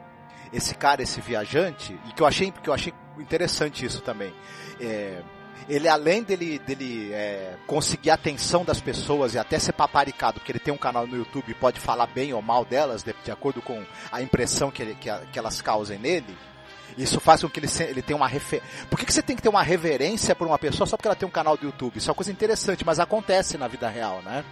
esse 0.52 0.76
cara, 0.76 1.02
esse 1.02 1.22
viajante, 1.22 1.98
e 2.08 2.14
que 2.14 2.22
eu 2.22 2.28
achei, 2.28 2.52
que 2.52 2.70
eu 2.70 2.74
achei 2.74 2.94
interessante 3.18 3.86
isso 3.86 4.02
também, 4.02 4.34
é, 4.80 5.22
ele 5.70 5.88
além 5.88 6.24
dele, 6.24 6.60
dele 6.60 7.14
é, 7.14 7.56
conseguir 7.68 8.10
a 8.10 8.16
atenção 8.16 8.66
das 8.66 8.82
pessoas 8.82 9.34
e 9.34 9.40
até 9.40 9.58
ser 9.60 9.74
paparicado, 9.74 10.40
porque 10.40 10.52
ele 10.52 10.60
tem 10.60 10.74
um 10.74 10.78
canal 10.78 11.08
no 11.08 11.16
YouTube 11.16 11.50
e 11.50 11.54
pode 11.54 11.80
falar 11.80 12.08
bem 12.08 12.34
ou 12.34 12.42
mal 12.42 12.66
delas, 12.66 13.04
de, 13.04 13.14
de 13.24 13.32
acordo 13.32 13.62
com 13.62 13.82
a 14.12 14.22
impressão 14.22 14.72
que, 14.72 14.82
ele, 14.82 14.96
que, 14.96 15.10
a, 15.10 15.20
que 15.20 15.40
elas 15.40 15.62
causem 15.62 15.98
nele, 15.98 16.38
isso 16.98 17.20
faz 17.20 17.42
com 17.42 17.50
que 17.50 17.60
ele, 17.60 17.68
ele 17.88 18.02
tenha 18.02 18.18
uma 18.18 18.28
refer... 18.28 18.62
Por 18.90 19.00
que, 19.00 19.06
que 19.06 19.14
você 19.14 19.22
tem 19.22 19.36
que 19.36 19.42
ter 19.42 19.50
uma 19.50 19.64
reverência 19.64 20.36
por 20.36 20.48
uma 20.48 20.58
pessoa 20.58 20.88
só 20.88 20.98
porque 20.98 21.08
ela 21.08 21.16
tem 21.16 21.28
um 21.28 21.32
canal 21.32 21.58
do 21.58 21.66
YouTube? 21.66 21.98
Isso 21.98 22.10
é 22.10 22.12
uma 22.12 22.16
coisa 22.16 22.32
interessante, 22.32 22.86
mas 22.86 23.00
acontece 23.00 23.58
na 23.58 23.68
vida 23.68 23.90
real, 23.90 24.22
né? 24.22 24.44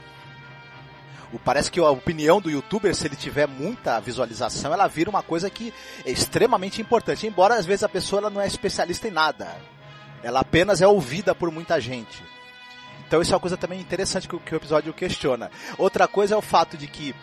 Parece 1.45 1.69
que 1.69 1.79
a 1.79 1.89
opinião 1.89 2.41
do 2.41 2.49
youtuber, 2.49 2.95
se 2.95 3.05
ele 3.05 3.15
tiver 3.15 3.47
muita 3.47 3.99
visualização, 3.99 4.73
ela 4.73 4.87
vira 4.87 5.11
uma 5.11 5.21
coisa 5.21 5.47
que 5.49 5.71
é 6.03 6.09
extremamente 6.09 6.81
importante. 6.81 7.27
Embora 7.27 7.55
às 7.55 7.65
vezes 7.65 7.83
a 7.83 7.89
pessoa 7.89 8.21
ela 8.21 8.29
não 8.31 8.41
é 8.41 8.47
especialista 8.47 9.07
em 9.07 9.11
nada. 9.11 9.55
Ela 10.23 10.39
apenas 10.39 10.81
é 10.81 10.87
ouvida 10.87 11.35
por 11.35 11.51
muita 11.51 11.79
gente. 11.79 12.23
Então 13.07 13.21
isso 13.21 13.31
é 13.31 13.35
uma 13.35 13.39
coisa 13.39 13.57
também 13.57 13.79
interessante 13.79 14.27
que, 14.27 14.37
que 14.39 14.55
o 14.55 14.57
episódio 14.57 14.93
questiona. 14.93 15.51
Outra 15.77 16.07
coisa 16.07 16.33
é 16.33 16.37
o 16.37 16.41
fato 16.41 16.75
de 16.75 16.87
que 16.87 17.15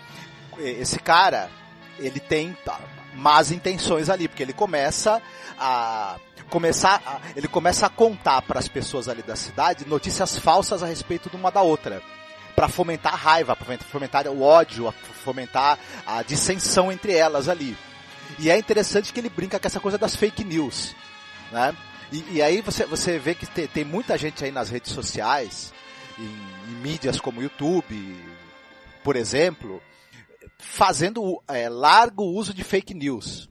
eh, 0.58 0.76
esse 0.80 1.00
cara, 1.00 1.50
ele 1.99 2.20
tem 2.20 2.56
más 3.16 3.50
intenções 3.50 4.08
ali, 4.08 4.28
porque 4.28 4.42
ele 4.42 4.52
começa 4.52 5.20
a 5.58 6.16
começar 6.50 7.02
a, 7.04 7.20
ele 7.35 7.49
começa 7.49 7.87
a 7.87 7.88
contar 7.88 8.42
para 8.42 8.58
as 8.58 8.68
pessoas 8.68 9.08
ali 9.08 9.23
da 9.23 9.35
cidade 9.35 9.87
notícias 9.87 10.38
falsas 10.38 10.82
a 10.82 10.87
respeito 10.87 11.28
de 11.28 11.37
uma 11.37 11.50
da 11.50 11.62
outra 11.62 12.00
para 12.54 12.68
fomentar 12.68 13.12
a 13.12 13.16
raiva, 13.16 13.54
para 13.54 13.78
fomentar 13.78 14.26
o 14.28 14.42
ódio, 14.42 14.92
fomentar 15.23 15.78
a 16.06 16.23
dissensão 16.23 16.90
entre 16.90 17.12
elas 17.12 17.49
ali. 17.49 17.76
E 18.38 18.50
é 18.50 18.58
interessante 18.58 19.12
que 19.12 19.20
ele 19.20 19.28
brinca 19.28 19.61
com 19.61 19.66
essa 19.66 19.78
coisa 19.78 19.99
das 19.99 20.16
fake 20.16 20.42
news, 20.42 20.94
né? 21.52 21.76
E, 22.11 22.25
e 22.37 22.42
aí 22.42 22.62
você, 22.62 22.87
você 22.87 23.18
vê 23.18 23.35
que 23.35 23.46
tem, 23.46 23.66
tem, 23.66 23.85
muita 23.85 24.16
gente 24.16 24.42
aí 24.42 24.50
nas 24.50 24.70
redes 24.70 24.92
sociais, 24.92 25.73
em, 26.18 26.25
em 26.70 26.75
mídias 26.76 27.20
como 27.20 27.42
YouTube, 27.42 28.16
por 29.04 29.16
exemplo, 29.16 29.82
fazendo 30.58 31.42
é, 31.48 31.68
largo 31.68 32.24
uso 32.24 32.52
de 32.54 32.64
fake 32.64 32.94
news 32.94 33.48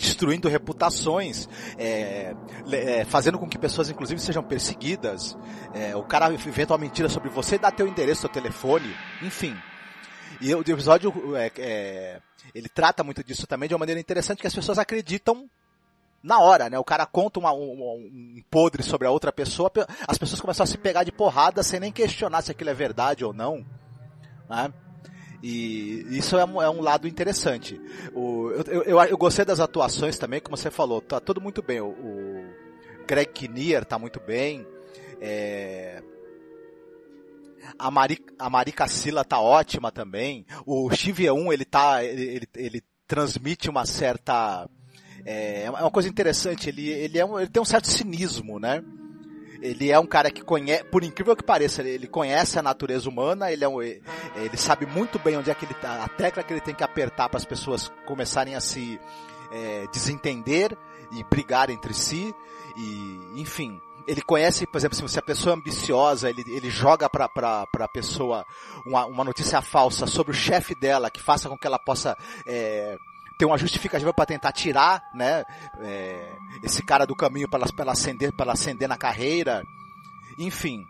destruindo 0.00 0.48
reputações, 0.48 1.46
é, 1.76 2.34
é, 2.72 3.04
fazendo 3.04 3.38
com 3.38 3.46
que 3.46 3.58
pessoas, 3.58 3.90
inclusive, 3.90 4.18
sejam 4.18 4.42
perseguidas. 4.42 5.36
É, 5.74 5.94
o 5.94 6.02
cara 6.02 6.32
inventa 6.32 6.72
uma 6.72 6.78
mentira 6.78 7.08
sobre 7.08 7.28
você, 7.28 7.58
dá 7.58 7.70
teu 7.70 7.86
endereço, 7.86 8.22
teu 8.22 8.30
telefone, 8.30 8.96
enfim. 9.22 9.54
E 10.40 10.54
o 10.54 10.60
episódio, 10.60 11.12
é, 11.36 11.52
é, 11.58 12.20
ele 12.54 12.68
trata 12.68 13.04
muito 13.04 13.22
disso 13.22 13.46
também 13.46 13.68
de 13.68 13.74
uma 13.74 13.80
maneira 13.80 14.00
interessante, 14.00 14.40
que 14.40 14.46
as 14.46 14.54
pessoas 14.54 14.78
acreditam 14.78 15.48
na 16.22 16.38
hora, 16.40 16.70
né? 16.70 16.78
O 16.78 16.84
cara 16.84 17.06
conta 17.06 17.38
uma, 17.38 17.52
um, 17.52 17.72
um, 17.72 18.42
podre 18.50 18.82
sobre 18.82 19.06
a 19.06 19.10
outra 19.10 19.32
pessoa, 19.32 19.70
as 20.06 20.18
pessoas 20.18 20.40
começam 20.40 20.64
a 20.64 20.66
se 20.66 20.78
pegar 20.78 21.04
de 21.04 21.12
porrada 21.12 21.62
sem 21.62 21.80
nem 21.80 21.92
questionar 21.92 22.42
se 22.42 22.50
aquilo 22.50 22.70
é 22.70 22.74
verdade 22.74 23.24
ou 23.24 23.32
não. 23.32 23.64
Né? 24.48 24.72
E 25.42 26.04
isso 26.10 26.36
é 26.38 26.44
um, 26.44 26.60
é 26.60 26.68
um 26.68 26.80
lado 26.80 27.08
interessante. 27.08 27.80
O, 28.12 28.50
eu, 28.50 28.82
eu, 28.82 29.00
eu, 29.02 29.18
gostei 29.18 29.44
das 29.44 29.60
atuações 29.60 30.18
também, 30.18 30.40
como 30.40 30.56
você 30.56 30.70
falou, 30.70 31.00
tá 31.00 31.18
tudo 31.18 31.40
muito 31.40 31.62
bem. 31.62 31.80
O, 31.80 31.88
o 31.88 32.44
Greg 33.06 33.32
Kinnear 33.32 33.84
tá 33.84 33.98
muito 33.98 34.20
bem. 34.20 34.66
É, 35.20 36.02
a 37.78 37.90
Mari, 37.90 38.18
a 38.38 38.50
Mari 38.50 38.72
Cassila 38.72 39.24
tá 39.24 39.40
ótima 39.40 39.90
também. 39.90 40.44
O 40.66 40.90
Steve 40.94 41.30
1 41.30 41.52
ele 41.52 41.64
tá, 41.64 42.04
ele, 42.04 42.22
ele, 42.22 42.48
ele 42.56 42.84
transmite 43.06 43.70
uma 43.70 43.86
certa, 43.86 44.68
é, 45.24 45.64
é 45.64 45.70
uma 45.70 45.90
coisa 45.90 46.08
interessante. 46.08 46.68
Ele, 46.68 46.88
ele, 46.88 47.18
é 47.18 47.24
um, 47.24 47.38
ele 47.38 47.48
tem 47.48 47.62
um 47.62 47.66
certo 47.66 47.88
cinismo, 47.88 48.58
né? 48.58 48.82
Ele 49.60 49.90
é 49.90 49.98
um 49.98 50.06
cara 50.06 50.30
que 50.30 50.42
conhece, 50.42 50.84
por 50.84 51.04
incrível 51.04 51.36
que 51.36 51.44
pareça, 51.44 51.82
ele 51.82 52.06
conhece 52.06 52.58
a 52.58 52.62
natureza 52.62 53.08
humana, 53.08 53.52
ele, 53.52 53.64
é 53.64 53.68
um, 53.68 53.82
ele 53.82 54.56
sabe 54.56 54.86
muito 54.86 55.18
bem 55.18 55.36
onde 55.36 55.50
é 55.50 55.54
que 55.54 55.64
ele 55.64 55.74
tá, 55.74 56.02
a 56.02 56.08
tecla 56.08 56.42
que 56.42 56.52
ele 56.52 56.60
tem 56.60 56.74
que 56.74 56.84
apertar 56.84 57.28
para 57.28 57.36
as 57.36 57.44
pessoas 57.44 57.92
começarem 58.06 58.54
a 58.54 58.60
se 58.60 58.98
é, 59.52 59.86
desentender 59.92 60.76
e 61.12 61.24
brigar 61.24 61.70
entre 61.70 61.92
si, 61.92 62.34
e 62.76 63.40
enfim. 63.40 63.78
Ele 64.08 64.22
conhece, 64.22 64.66
por 64.66 64.78
exemplo, 64.78 65.08
se 65.08 65.18
a 65.18 65.22
pessoa 65.22 65.54
é 65.54 65.58
ambiciosa, 65.58 66.30
ele, 66.30 66.42
ele 66.48 66.70
joga 66.70 67.08
para 67.08 67.28
a 67.78 67.88
pessoa 67.88 68.44
uma, 68.84 69.04
uma 69.04 69.22
notícia 69.22 69.60
falsa 69.60 70.06
sobre 70.06 70.32
o 70.32 70.34
chefe 70.34 70.74
dela, 70.74 71.10
que 71.10 71.20
faça 71.20 71.48
com 71.48 71.56
que 71.56 71.66
ela 71.66 71.78
possa 71.78 72.16
é, 72.46 72.96
ter 73.40 73.46
uma 73.46 73.56
justificativa 73.56 74.12
para 74.12 74.26
tentar 74.26 74.52
tirar, 74.52 75.02
né, 75.14 75.46
é, 75.80 76.30
esse 76.62 76.82
cara 76.82 77.06
do 77.06 77.16
caminho 77.16 77.48
para 77.48 77.66
ela, 77.78 77.92
ascender, 77.92 78.36
para 78.36 78.52
ascender 78.52 78.86
na 78.86 78.98
carreira. 78.98 79.62
Enfim, 80.38 80.84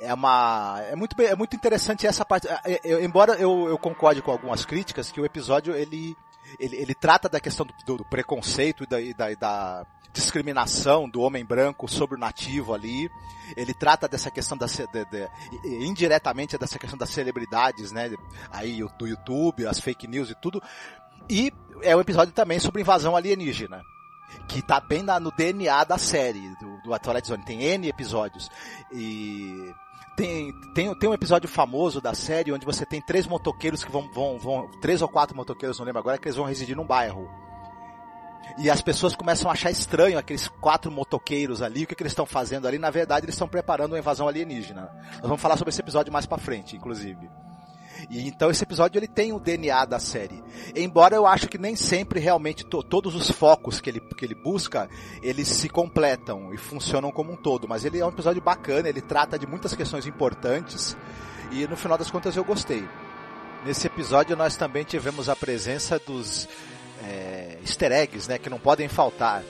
é 0.00 0.14
uma 0.14 0.80
é 0.80 0.96
muito 0.96 1.20
é 1.20 1.36
muito 1.36 1.54
interessante 1.54 2.06
essa 2.06 2.24
parte. 2.24 2.48
É, 2.48 2.80
é, 2.82 3.04
embora 3.04 3.34
eu, 3.34 3.68
eu 3.68 3.76
concorde 3.76 4.22
com 4.22 4.30
algumas 4.30 4.64
críticas 4.64 5.12
que 5.12 5.20
o 5.20 5.26
episódio 5.26 5.76
ele 5.76 6.16
ele, 6.58 6.76
ele 6.76 6.94
trata 6.94 7.28
da 7.28 7.38
questão 7.38 7.66
do, 7.86 7.98
do 7.98 8.04
preconceito 8.06 8.84
e 8.84 8.86
da, 8.86 9.28
da, 9.28 9.34
da, 9.34 9.86
discriminação 10.12 11.08
do 11.08 11.20
homem 11.20 11.44
branco 11.44 11.88
sobre 11.88 12.16
o 12.16 12.20
nativo 12.20 12.72
ali. 12.72 13.10
Ele 13.56 13.74
trata 13.74 14.08
dessa 14.08 14.30
questão 14.30 14.56
da 14.56 14.66
de, 14.66 14.86
de, 14.86 15.84
indiretamente 15.84 16.56
dessa 16.56 16.78
questão 16.78 16.96
das 16.96 17.10
celebridades, 17.10 17.90
né? 17.92 18.10
Aí 18.50 18.80
do 18.96 19.06
YouTube, 19.06 19.66
as 19.66 19.80
fake 19.80 20.06
news 20.06 20.30
e 20.30 20.34
tudo. 20.34 20.62
E 21.28 21.52
é 21.82 21.94
um 21.96 22.00
episódio 22.00 22.32
também 22.32 22.58
sobre 22.58 22.82
invasão 22.82 23.16
alienígena. 23.16 23.82
Que 24.48 24.60
tá 24.60 24.80
bem 24.80 25.02
na, 25.02 25.20
no 25.20 25.30
DNA 25.30 25.84
da 25.84 25.96
série, 25.96 26.48
do, 26.56 26.82
do 26.82 26.98
Twilight 26.98 27.28
Zone. 27.28 27.44
Tem 27.44 27.62
N 27.62 27.88
episódios. 27.88 28.48
E 28.92 29.72
tem, 30.16 30.52
tem, 30.74 30.94
tem 30.98 31.08
um 31.08 31.14
episódio 31.14 31.48
famoso 31.48 32.00
da 32.00 32.14
série 32.14 32.52
onde 32.52 32.64
você 32.64 32.86
tem 32.86 33.00
três 33.00 33.26
motoqueiros 33.26 33.84
que 33.84 33.90
vão, 33.90 34.10
vão, 34.12 34.38
vão. 34.38 34.70
Três 34.80 35.02
ou 35.02 35.08
quatro 35.08 35.36
motoqueiros, 35.36 35.78
não 35.78 35.86
lembro 35.86 36.00
agora, 36.00 36.18
que 36.18 36.28
eles 36.28 36.36
vão 36.36 36.46
residir 36.46 36.76
num 36.76 36.86
bairro. 36.86 37.28
E 38.58 38.70
as 38.70 38.80
pessoas 38.80 39.16
começam 39.16 39.50
a 39.50 39.54
achar 39.54 39.70
estranho 39.70 40.18
aqueles 40.18 40.46
quatro 40.46 40.90
motoqueiros 40.90 41.62
ali, 41.62 41.84
o 41.84 41.86
que, 41.86 41.94
que 41.94 42.02
eles 42.02 42.12
estão 42.12 42.26
fazendo 42.26 42.68
ali. 42.68 42.78
Na 42.78 42.90
verdade, 42.90 43.24
eles 43.24 43.34
estão 43.34 43.48
preparando 43.48 43.92
uma 43.92 43.98
invasão 43.98 44.28
alienígena. 44.28 44.90
Nós 45.14 45.22
vamos 45.22 45.40
falar 45.40 45.56
sobre 45.56 45.70
esse 45.70 45.80
episódio 45.80 46.12
mais 46.12 46.26
pra 46.26 46.38
frente, 46.38 46.76
inclusive. 46.76 47.28
E 48.10 48.26
então 48.28 48.50
esse 48.50 48.62
episódio 48.62 48.98
ele 48.98 49.08
tem 49.08 49.32
o 49.32 49.40
DNA 49.40 49.84
da 49.84 49.98
série. 49.98 50.42
Embora 50.74 51.14
eu 51.14 51.26
acho 51.26 51.48
que 51.48 51.58
nem 51.58 51.76
sempre 51.76 52.20
realmente 52.20 52.64
to, 52.64 52.82
todos 52.82 53.14
os 53.14 53.30
focos 53.30 53.80
que 53.80 53.90
ele, 53.90 54.00
que 54.00 54.24
ele 54.24 54.34
busca, 54.34 54.88
eles 55.22 55.48
se 55.48 55.68
completam 55.68 56.52
e 56.52 56.56
funcionam 56.56 57.10
como 57.10 57.32
um 57.32 57.36
todo. 57.36 57.68
Mas 57.68 57.84
ele 57.84 57.98
é 57.98 58.06
um 58.06 58.10
episódio 58.10 58.42
bacana, 58.42 58.88
ele 58.88 59.00
trata 59.00 59.38
de 59.38 59.46
muitas 59.46 59.74
questões 59.74 60.06
importantes 60.06 60.96
e 61.50 61.66
no 61.66 61.76
final 61.76 61.98
das 61.98 62.10
contas 62.10 62.36
eu 62.36 62.44
gostei. 62.44 62.86
Nesse 63.64 63.86
episódio 63.86 64.36
nós 64.36 64.56
também 64.56 64.84
tivemos 64.84 65.28
a 65.28 65.36
presença 65.36 65.98
dos 65.98 66.48
é, 67.02 67.58
easter 67.62 67.92
eggs, 67.92 68.28
né, 68.28 68.38
que 68.38 68.50
não 68.50 68.58
podem 68.58 68.88
faltar. 68.88 69.42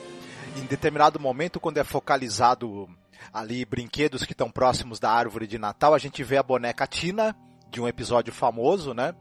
Em 0.55 0.65
determinado 0.65 1.19
momento, 1.19 1.59
quando 1.59 1.77
é 1.79 1.83
focalizado 1.83 2.87
ali 3.33 3.65
brinquedos 3.65 4.23
que 4.23 4.31
estão 4.31 4.49
próximos 4.49 4.99
da 4.99 5.11
árvore 5.11 5.47
de 5.47 5.57
Natal, 5.57 5.93
a 5.93 5.97
gente 5.97 6.23
vê 6.23 6.37
a 6.37 6.43
boneca 6.43 6.87
Tina, 6.87 7.35
de 7.69 7.81
um 7.81 7.87
episódio 7.87 8.33
famoso, 8.33 8.93
né? 8.93 9.13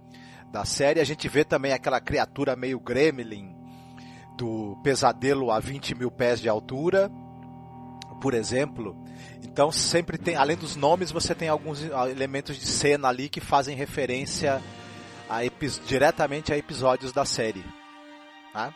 Da 0.51 0.65
série. 0.65 1.01
A 1.01 1.05
gente 1.05 1.29
vê 1.29 1.45
também 1.45 1.73
aquela 1.73 2.01
criatura 2.01 2.55
meio 2.57 2.79
gremlin 2.79 3.55
do 4.37 4.77
pesadelo 4.83 5.51
a 5.51 5.61
20 5.61 5.95
mil 5.95 6.11
pés 6.11 6.41
de 6.41 6.49
altura, 6.49 7.11
por 8.21 8.35
exemplo. 8.35 8.97
Então 9.43 9.71
sempre 9.71 10.19
tem, 10.19 10.37
além 10.37 10.57
dos 10.57 10.77
nomes, 10.77 11.11
você 11.11 11.35
tem 11.35 11.49
alguns 11.49 11.83
elementos 11.83 12.57
de 12.57 12.67
cena 12.67 13.09
ali 13.09 13.29
que 13.29 13.41
fazem 13.41 13.77
referência 13.77 14.63
a 15.29 15.41
diretamente 15.87 16.53
a 16.53 16.59
episódios 16.59 17.13
da 17.13 17.25
série. 17.25 17.65
Tá? 18.53 18.75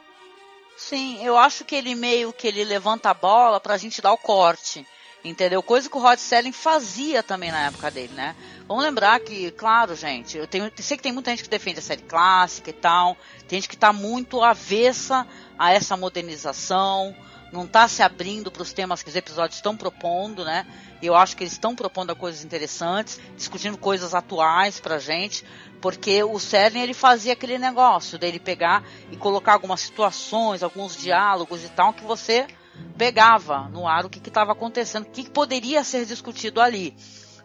Sim, 0.76 1.25
eu 1.25 1.37
acho 1.37 1.64
que 1.64 1.75
ele 1.75 1.94
meio 1.94 2.32
que 2.32 2.46
ele 2.46 2.64
levanta 2.64 3.10
a 3.10 3.14
bola 3.14 3.60
pra 3.60 3.76
gente 3.76 4.00
dar 4.00 4.12
o 4.12 4.18
corte. 4.18 4.87
Entendeu? 5.25 5.62
Coisa 5.62 5.90
que 5.90 5.96
o 5.96 6.00
Rod 6.00 6.18
Selling 6.18 6.52
fazia 6.52 7.22
também 7.22 7.50
na 7.50 7.66
época 7.66 7.90
dele, 7.90 8.12
né? 8.14 8.37
Vamos 8.68 8.84
lembrar 8.84 9.18
que, 9.18 9.50
claro, 9.50 9.96
gente, 9.96 10.38
eu 10.38 10.46
tenho, 10.46 10.70
sei 10.76 10.96
que 10.96 11.02
tem 11.02 11.12
muita 11.12 11.30
gente 11.30 11.42
que 11.42 11.50
defende 11.50 11.80
a 11.80 11.82
série 11.82 12.02
clássica 12.02 12.70
e 12.70 12.72
tal, 12.72 13.16
tem 13.48 13.58
gente 13.58 13.68
que 13.68 13.75
está 13.75 13.92
muito 13.92 14.42
avessa 14.42 15.26
a 15.58 15.72
essa 15.72 15.96
modernização, 15.96 17.16
não 17.52 17.64
está 17.64 17.88
se 17.88 18.02
abrindo 18.02 18.50
para 18.50 18.62
os 18.62 18.72
temas 18.72 19.02
que 19.02 19.08
os 19.08 19.16
episódios 19.16 19.56
estão 19.56 19.76
propondo, 19.76 20.44
né? 20.44 20.66
Eu 21.02 21.16
acho 21.16 21.37
que 21.37 21.42
eles 21.42 21.52
estão 21.52 21.75
propondo 21.75 22.14
coisas 22.14 22.44
interessantes, 22.44 23.20
discutindo 23.37 23.76
coisas 23.76 24.14
atuais 24.14 24.78
pra 24.78 24.98
gente, 24.98 25.44
porque 25.80 26.22
o 26.22 26.38
Selling 26.38 26.80
ele 26.80 26.94
fazia 26.94 27.32
aquele 27.32 27.58
negócio 27.58 28.18
dele 28.18 28.38
pegar 28.38 28.84
e 29.10 29.16
colocar 29.16 29.54
algumas 29.54 29.80
situações, 29.80 30.62
alguns 30.62 30.96
diálogos 30.96 31.64
e 31.64 31.68
tal 31.68 31.92
que 31.92 32.04
você 32.04 32.46
pegava 32.97 33.68
no 33.68 33.87
ar 33.87 34.04
o 34.04 34.11
que 34.11 34.18
estava 34.18 34.52
acontecendo, 34.52 35.04
o 35.04 35.11
que, 35.11 35.25
que 35.25 35.30
poderia 35.30 35.85
ser 35.85 36.04
discutido 36.04 36.61
ali. 36.61 36.97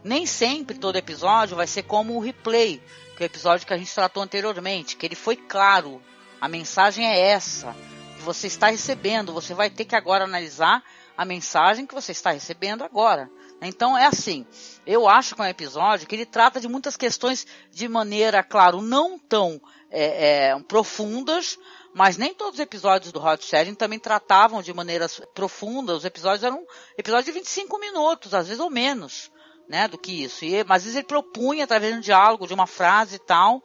Nem 0.04 0.26
sempre 0.26 0.78
todo 0.78 0.98
episódio 0.98 1.56
vai 1.56 1.68
ser 1.68 1.84
como 1.84 2.16
o 2.16 2.20
replay, 2.20 2.82
que 3.16 3.24
é 3.24 3.26
o 3.26 3.28
episódio 3.28 3.66
que 3.66 3.74
a 3.74 3.78
gente 3.78 3.94
tratou 3.94 4.22
anteriormente, 4.24 4.98
que 4.98 5.06
ele 5.06 5.16
foi 5.16 5.36
claro. 5.36 6.02
A 6.42 6.48
mensagem 6.48 7.06
é 7.06 7.20
essa 7.20 7.76
que 8.18 8.24
você 8.24 8.48
está 8.48 8.68
recebendo. 8.68 9.34
Você 9.34 9.54
vai 9.54 9.70
ter 9.70 9.86
que 9.86 9.96
agora 9.96 10.26
analisar 10.26 10.84
a 11.18 11.24
mensagem 11.24 11.86
que 11.86 11.94
você 11.94 12.12
está 12.12 12.32
recebendo 12.32 12.84
agora. 12.84 13.30
Então 13.62 13.98
é 13.98 14.06
assim. 14.06 14.46
Eu 14.86 15.08
acho 15.08 15.36
que 15.36 15.42
é 15.42 15.46
um 15.46 15.48
episódio 15.48 16.08
que 16.08 16.16
ele 16.16 16.26
trata 16.26 16.60
de 16.60 16.68
muitas 16.68 16.98
questões 16.98 17.48
de 17.72 17.88
maneira, 17.88 18.44
claro, 18.44 18.82
não 18.82 19.18
tão 19.18 19.62
é, 19.90 20.50
é, 20.50 20.60
profundas, 20.68 21.58
mas 21.94 22.18
nem 22.18 22.34
todos 22.34 22.56
os 22.56 22.60
episódios 22.60 23.12
do 23.12 23.24
Hot 23.24 23.46
Sharing 23.46 23.76
também 23.76 24.00
tratavam 24.00 24.62
de 24.62 24.74
maneiras 24.74 25.22
profundas. 25.34 25.98
Os 25.98 26.06
episódios 26.06 26.44
eram 26.44 26.66
episódios 26.98 27.26
de 27.26 27.32
25 27.32 27.80
minutos, 27.80 28.34
às 28.34 28.48
vezes 28.48 28.60
ou 28.60 28.70
menos, 28.70 29.32
né, 29.70 29.88
do 29.88 29.98
que 29.98 30.24
isso. 30.24 30.44
E, 30.44 30.64
mas 30.64 30.78
às 30.78 30.84
vezes 30.86 30.98
ele 30.98 31.08
propunha 31.08 31.64
através 31.64 31.94
de 31.94 32.00
um 32.00 32.02
diálogo, 32.02 32.48
de 32.48 32.54
uma 32.54 32.66
frase 32.66 33.18
e 33.18 33.20
tal, 33.20 33.62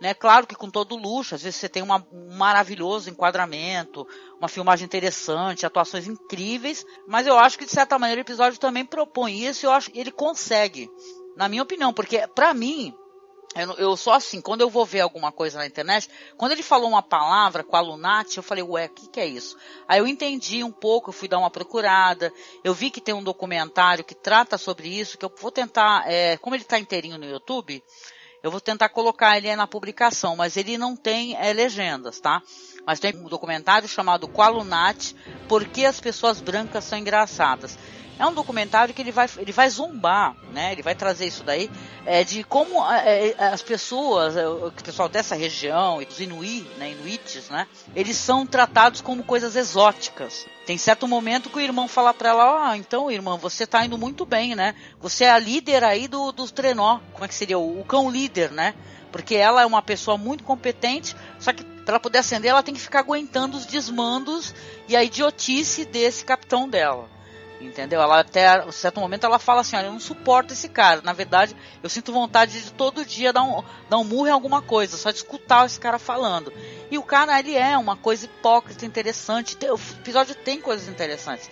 né, 0.00 0.14
claro 0.14 0.46
que 0.46 0.54
com 0.54 0.70
todo 0.70 0.96
luxo, 0.96 1.34
às 1.34 1.42
vezes 1.42 1.60
você 1.60 1.68
tem 1.68 1.82
uma, 1.82 2.06
um 2.12 2.36
maravilhoso 2.36 3.10
enquadramento, 3.10 4.06
uma 4.38 4.48
filmagem 4.48 4.86
interessante, 4.86 5.66
atuações 5.66 6.06
incríveis, 6.06 6.84
mas 7.06 7.26
eu 7.26 7.38
acho 7.38 7.58
que 7.58 7.66
de 7.66 7.70
certa 7.70 7.98
maneira 7.98 8.20
o 8.20 8.24
episódio 8.24 8.58
também 8.58 8.84
propõe 8.84 9.44
isso 9.46 9.64
e 9.64 9.66
eu 9.66 9.72
acho 9.72 9.90
que 9.90 9.98
ele 9.98 10.10
consegue, 10.10 10.90
na 11.36 11.48
minha 11.48 11.62
opinião, 11.62 11.92
porque 11.92 12.26
para 12.28 12.54
mim, 12.54 12.94
eu, 13.54 13.72
eu 13.74 13.96
sou 13.96 14.12
assim, 14.12 14.40
quando 14.40 14.60
eu 14.60 14.70
vou 14.70 14.86
ver 14.86 15.00
alguma 15.00 15.32
coisa 15.32 15.58
na 15.58 15.66
internet, 15.66 16.08
quando 16.36 16.52
ele 16.52 16.62
falou 16.62 16.88
uma 16.88 17.02
palavra 17.02 17.64
com 17.64 17.76
a 17.76 17.80
Lunati, 17.80 18.36
eu 18.36 18.42
falei, 18.42 18.62
ué, 18.62 18.86
o 18.86 18.88
que, 18.90 19.08
que 19.08 19.20
é 19.20 19.26
isso? 19.26 19.56
Aí 19.88 19.98
eu 19.98 20.06
entendi 20.06 20.62
um 20.62 20.70
pouco, 20.70 21.10
eu 21.10 21.12
fui 21.12 21.26
dar 21.26 21.38
uma 21.38 21.50
procurada, 21.50 22.32
eu 22.62 22.72
vi 22.72 22.90
que 22.90 23.00
tem 23.00 23.14
um 23.14 23.22
documentário 23.22 24.04
que 24.04 24.14
trata 24.14 24.56
sobre 24.56 24.88
isso, 24.88 25.18
que 25.18 25.24
eu 25.24 25.32
vou 25.36 25.50
tentar, 25.50 26.04
é, 26.06 26.36
como 26.36 26.54
ele 26.54 26.62
está 26.62 26.78
inteirinho 26.78 27.18
no 27.18 27.24
YouTube, 27.26 27.82
eu 28.42 28.50
vou 28.50 28.60
tentar 28.60 28.88
colocar 28.88 29.36
ele 29.36 29.54
na 29.54 29.66
publicação, 29.66 30.36
mas 30.36 30.56
ele 30.56 30.78
não 30.78 30.96
tem 30.96 31.36
é, 31.36 31.52
legendas, 31.52 32.20
tá? 32.20 32.42
Mas 32.86 33.00
tem 33.00 33.14
um 33.16 33.28
documentário 33.28 33.88
chamado 33.88 34.28
Qualunat, 34.28 35.14
Por 35.48 35.64
que 35.64 35.84
as 35.84 36.00
pessoas 36.00 36.40
brancas 36.40 36.84
são 36.84 36.98
engraçadas. 36.98 37.78
É 38.20 38.26
um 38.26 38.34
documentário 38.34 38.92
que 38.92 39.00
ele 39.00 39.10
vai, 39.10 39.26
ele 39.38 39.50
vai 39.50 39.70
zombar, 39.70 40.36
né? 40.52 40.72
Ele 40.72 40.82
vai 40.82 40.94
trazer 40.94 41.26
isso 41.26 41.42
daí, 41.42 41.70
é, 42.04 42.22
de 42.22 42.44
como 42.44 42.86
é, 42.92 43.28
é 43.30 43.44
as 43.48 43.62
pessoas, 43.62 44.36
é, 44.36 44.46
o 44.46 44.70
pessoal 44.72 45.08
dessa 45.08 45.34
região, 45.34 45.96
os 45.96 46.20
Inuit, 46.20 46.68
né, 46.76 46.90
Inuites, 46.90 47.48
né? 47.48 47.66
Eles 47.96 48.18
são 48.18 48.44
tratados 48.44 49.00
como 49.00 49.24
coisas 49.24 49.56
exóticas. 49.56 50.46
Tem 50.66 50.76
certo 50.76 51.08
momento 51.08 51.48
que 51.48 51.56
o 51.56 51.62
irmão 51.62 51.88
fala 51.88 52.12
para 52.12 52.28
ela, 52.28 52.68
ah, 52.68 52.76
então, 52.76 53.10
irmã, 53.10 53.38
você 53.38 53.66
tá 53.66 53.86
indo 53.86 53.96
muito 53.96 54.26
bem, 54.26 54.54
né? 54.54 54.74
Você 55.00 55.24
é 55.24 55.30
a 55.30 55.38
líder 55.38 55.82
aí 55.82 56.06
do, 56.06 56.30
dos 56.30 56.52
trenó. 56.52 57.00
Como 57.14 57.24
é 57.24 57.28
que 57.28 57.34
seria? 57.34 57.58
O, 57.58 57.80
o 57.80 57.84
cão 57.86 58.10
líder, 58.10 58.50
né? 58.52 58.74
Porque 59.10 59.34
ela 59.34 59.62
é 59.62 59.66
uma 59.66 59.82
pessoa 59.82 60.16
muito 60.16 60.44
competente, 60.44 61.16
só 61.38 61.52
que 61.52 61.64
para 61.64 61.94
ela 61.94 62.00
poder 62.00 62.18
ascender, 62.18 62.50
ela 62.50 62.62
tem 62.62 62.74
que 62.74 62.80
ficar 62.80 63.00
aguentando 63.00 63.56
os 63.56 63.66
desmandos 63.66 64.54
e 64.88 64.94
a 64.94 65.02
idiotice 65.02 65.84
desse 65.84 66.24
capitão 66.24 66.68
dela. 66.68 67.08
Entendeu? 67.60 68.00
Ela 68.00 68.20
até 68.20 68.64
um 68.64 68.72
certo 68.72 69.00
momento 69.00 69.26
ela 69.26 69.38
fala 69.38 69.60
assim, 69.60 69.76
olha, 69.76 69.86
eu 69.86 69.92
não 69.92 70.00
suporto 70.00 70.54
esse 70.54 70.68
cara. 70.68 71.02
Na 71.02 71.12
verdade, 71.12 71.54
eu 71.82 71.90
sinto 71.90 72.10
vontade 72.10 72.62
de 72.62 72.72
todo 72.72 73.04
dia 73.04 73.34
dar 73.34 73.42
um, 73.42 73.62
dar 73.88 73.98
um 73.98 74.04
murro 74.04 74.28
em 74.28 74.30
alguma 74.30 74.62
coisa, 74.62 74.96
só 74.96 75.10
de 75.10 75.18
escutar 75.18 75.66
esse 75.66 75.78
cara 75.78 75.98
falando. 75.98 76.50
E 76.90 76.96
o 76.96 77.02
cara, 77.02 77.38
ele 77.38 77.54
é 77.54 77.76
uma 77.76 77.96
coisa 77.96 78.24
hipócrita, 78.24 78.86
interessante. 78.86 79.58
O 79.62 79.78
episódio 80.00 80.34
tem 80.34 80.58
coisas 80.58 80.88
interessantes. 80.88 81.50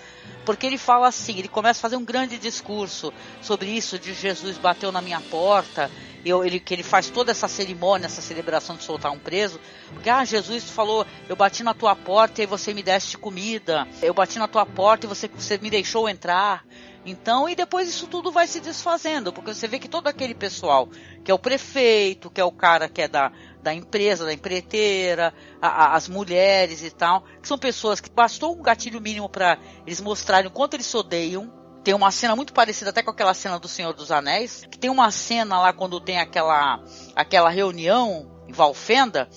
Porque 0.49 0.67
ele 0.67 0.79
fala 0.79 1.09
assim, 1.09 1.39
ele 1.39 1.47
começa 1.47 1.79
a 1.79 1.83
fazer 1.83 1.97
um 1.97 2.05
grande 2.07 2.39
discurso 2.39 3.13
sobre 3.43 3.69
isso, 3.69 3.99
de 3.99 4.15
Jesus 4.15 4.57
bateu 4.57 4.91
na 4.91 5.03
minha 5.03 5.21
porta, 5.21 5.91
eu, 6.25 6.43
ele, 6.43 6.59
que 6.59 6.73
ele 6.73 6.83
faz 6.83 7.11
toda 7.11 7.31
essa 7.31 7.47
cerimônia, 7.47 8.07
essa 8.07 8.23
celebração 8.23 8.75
de 8.75 8.83
soltar 8.83 9.13
um 9.13 9.19
preso, 9.19 9.61
porque 9.93 10.09
ah, 10.09 10.25
Jesus 10.25 10.71
falou, 10.71 11.07
eu 11.29 11.37
bati 11.37 11.63
na 11.63 11.75
tua 11.75 11.95
porta 11.95 12.43
e 12.43 12.47
você 12.47 12.73
me 12.73 12.83
deste 12.83 13.19
comida, 13.19 13.87
eu 14.01 14.15
bati 14.15 14.39
na 14.39 14.49
tua 14.49 14.65
porta 14.65 15.05
e 15.05 15.09
você, 15.11 15.29
você 15.29 15.59
me 15.59 15.69
deixou 15.69 16.09
entrar. 16.09 16.65
Então, 17.05 17.47
e 17.47 17.55
depois 17.55 17.87
isso 17.87 18.07
tudo 18.07 18.33
vai 18.33 18.47
se 18.47 18.59
desfazendo, 18.59 19.35
porque 19.35 19.53
você 19.53 19.69
vê 19.69 19.79
que 19.79 19.89
todo 19.89 20.09
aquele 20.09 20.35
pessoal, 20.35 20.89
que 21.23 21.31
é 21.31 21.35
o 21.35 21.39
prefeito, 21.39 22.31
que 22.31 22.41
é 22.41 22.45
o 22.45 22.53
cara 22.53 22.89
que 22.89 23.03
é 23.03 23.09
da, 23.09 23.31
da 23.63 23.75
empresa, 23.75 24.25
da 24.25 24.33
empreiteira, 24.33 25.35
a, 25.61 25.69
a, 25.69 25.97
as 25.97 26.09
mulheres 26.09 26.83
e 26.83 26.91
tal, 26.91 27.23
que 27.41 27.49
são 27.49 27.59
pessoas 27.59 28.01
que 28.01 28.11
bastou 28.11 28.57
um 28.57 28.63
gatilho 28.63 29.01
mínimo 29.01 29.29
para 29.29 29.59
eles 29.87 30.01
mostrarem 30.01 30.49
o 30.49 30.53
quanto 30.53 30.75
eles 30.75 30.87
se 30.87 30.97
odeiam, 30.97 31.53
tem 31.83 31.95
uma 31.95 32.11
cena 32.11 32.37
muito 32.37 32.53
parecida 32.53 32.91
até 32.91 33.03
com 33.03 33.11
aquela 33.11 33.33
cena 33.35 33.59
do 33.59 33.69
Senhor 33.69 33.95
dos 33.95 34.11
Anéis, 34.11 34.67
que 34.71 34.79
tem 34.79 34.91
uma 34.91 35.11
cena 35.11 35.61
lá 35.61 35.73
quando 35.73 36.01
tem 36.01 36.19
aquela, 36.19 36.83
aquela 37.15 37.49
reunião 37.49 38.43
em 38.47 38.53
Valfenda, 38.53 39.29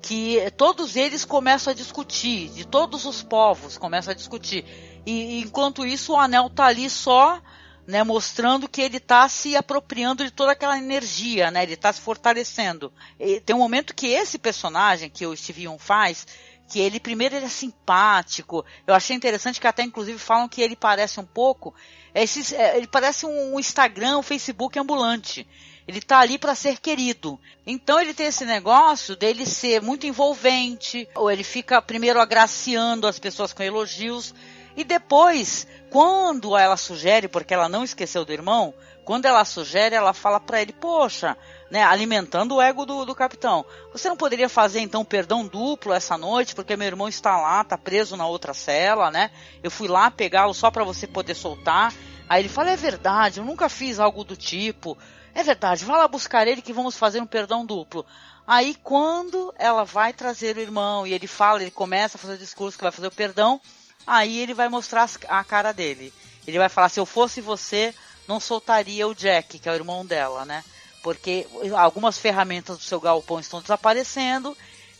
que 0.00 0.38
todos 0.56 0.96
eles 0.96 1.24
começam 1.24 1.70
a 1.70 1.74
discutir, 1.74 2.48
de 2.48 2.66
todos 2.66 3.04
os 3.04 3.22
povos 3.22 3.78
começam 3.78 4.10
a 4.10 4.14
discutir. 4.14 4.64
E 5.06 5.40
enquanto 5.40 5.86
isso 5.86 6.12
o 6.12 6.16
anel 6.16 6.50
tá 6.50 6.66
ali 6.66 6.90
só, 6.90 7.40
né, 7.86 8.02
mostrando 8.02 8.68
que 8.68 8.80
ele 8.80 8.98
está 8.98 9.28
se 9.28 9.56
apropriando 9.56 10.24
de 10.24 10.30
toda 10.30 10.52
aquela 10.52 10.78
energia, 10.78 11.50
né, 11.50 11.62
ele 11.62 11.74
está 11.74 11.92
se 11.92 12.00
fortalecendo. 12.00 12.92
E 13.18 13.40
tem 13.40 13.54
um 13.54 13.58
momento 13.58 13.94
que 13.94 14.06
esse 14.06 14.38
personagem 14.38 15.10
que 15.10 15.26
o 15.26 15.36
Steve 15.36 15.64
Young 15.64 15.78
faz, 15.78 16.26
que 16.68 16.80
ele 16.80 17.00
primeiro 17.00 17.36
ele 17.36 17.46
é 17.46 17.50
simpático. 17.50 18.64
Eu 18.86 18.94
achei 18.94 19.14
interessante 19.14 19.60
que 19.60 19.66
até 19.66 19.82
inclusive 19.82 20.18
falam 20.18 20.48
que 20.48 20.62
ele 20.62 20.76
parece 20.76 21.20
um 21.20 21.24
pouco, 21.26 21.74
esses, 22.14 22.52
é, 22.52 22.76
ele 22.76 22.86
parece 22.86 23.26
um 23.26 23.58
Instagram, 23.58 24.18
um 24.18 24.22
Facebook 24.22 24.78
ambulante. 24.78 25.46
Ele 25.86 26.00
tá 26.00 26.20
ali 26.20 26.38
para 26.38 26.54
ser 26.54 26.78
querido. 26.78 27.38
Então 27.66 28.00
ele 28.00 28.14
tem 28.14 28.26
esse 28.26 28.44
negócio 28.44 29.16
dele 29.16 29.44
ser 29.44 29.82
muito 29.82 30.06
envolvente, 30.06 31.08
ou 31.14 31.30
ele 31.30 31.42
fica 31.42 31.82
primeiro 31.82 32.20
agraciando 32.20 33.06
as 33.06 33.18
pessoas 33.18 33.52
com 33.52 33.62
elogios. 33.62 34.34
E 34.76 34.84
depois, 34.84 35.66
quando 35.90 36.56
ela 36.56 36.76
sugere, 36.76 37.28
porque 37.28 37.54
ela 37.54 37.68
não 37.68 37.84
esqueceu 37.84 38.24
do 38.24 38.32
irmão, 38.32 38.74
quando 39.04 39.26
ela 39.26 39.44
sugere, 39.44 39.94
ela 39.94 40.12
fala 40.12 40.38
para 40.38 40.62
ele, 40.62 40.72
poxa, 40.72 41.36
né, 41.70 41.82
alimentando 41.82 42.56
o 42.56 42.62
ego 42.62 42.86
do, 42.86 43.04
do 43.04 43.14
capitão. 43.14 43.64
Você 43.92 44.08
não 44.08 44.16
poderia 44.16 44.48
fazer 44.48 44.80
então 44.80 45.04
perdão 45.04 45.46
duplo 45.46 45.92
essa 45.92 46.16
noite, 46.16 46.54
porque 46.54 46.76
meu 46.76 46.86
irmão 46.86 47.08
está 47.08 47.36
lá, 47.36 47.62
está 47.62 47.76
preso 47.76 48.16
na 48.16 48.26
outra 48.26 48.54
cela, 48.54 49.10
né? 49.10 49.30
Eu 49.62 49.70
fui 49.70 49.88
lá 49.88 50.10
pegá-lo 50.10 50.54
só 50.54 50.70
para 50.70 50.84
você 50.84 51.06
poder 51.06 51.34
soltar. 51.34 51.92
Aí 52.28 52.42
ele 52.42 52.48
fala, 52.48 52.70
é 52.70 52.76
verdade, 52.76 53.40
eu 53.40 53.44
nunca 53.44 53.68
fiz 53.68 53.98
algo 53.98 54.22
do 54.22 54.36
tipo. 54.36 54.96
É 55.34 55.42
verdade, 55.42 55.84
vá 55.84 55.96
lá 55.96 56.06
buscar 56.06 56.46
ele 56.46 56.62
que 56.62 56.72
vamos 56.72 56.96
fazer 56.96 57.20
um 57.20 57.26
perdão 57.26 57.66
duplo. 57.66 58.06
Aí 58.46 58.76
quando 58.82 59.52
ela 59.58 59.84
vai 59.84 60.12
trazer 60.12 60.56
o 60.56 60.60
irmão 60.60 61.06
e 61.06 61.12
ele 61.12 61.26
fala, 61.26 61.62
ele 61.62 61.70
começa 61.70 62.16
a 62.16 62.20
fazer 62.20 62.34
o 62.34 62.38
discurso 62.38 62.76
que 62.76 62.84
vai 62.84 62.92
fazer 62.92 63.08
o 63.08 63.12
perdão, 63.12 63.60
aí 64.06 64.38
ele 64.38 64.54
vai 64.54 64.68
mostrar 64.68 65.08
a 65.28 65.44
cara 65.44 65.72
dele. 65.72 66.12
Ele 66.46 66.58
vai 66.58 66.68
falar, 66.68 66.88
se 66.88 66.98
eu 66.98 67.06
fosse 67.06 67.40
você, 67.40 67.94
não 68.26 68.40
soltaria 68.40 69.06
o 69.06 69.14
Jack, 69.14 69.58
que 69.58 69.68
é 69.68 69.72
o 69.72 69.76
irmão 69.76 70.04
dela, 70.04 70.44
né? 70.44 70.64
Porque 71.02 71.46
algumas 71.76 72.18
ferramentas 72.18 72.78
do 72.78 72.84
seu 72.84 73.00
galpão 73.00 73.40
estão 73.40 73.60
desaparecendo, 73.60 74.56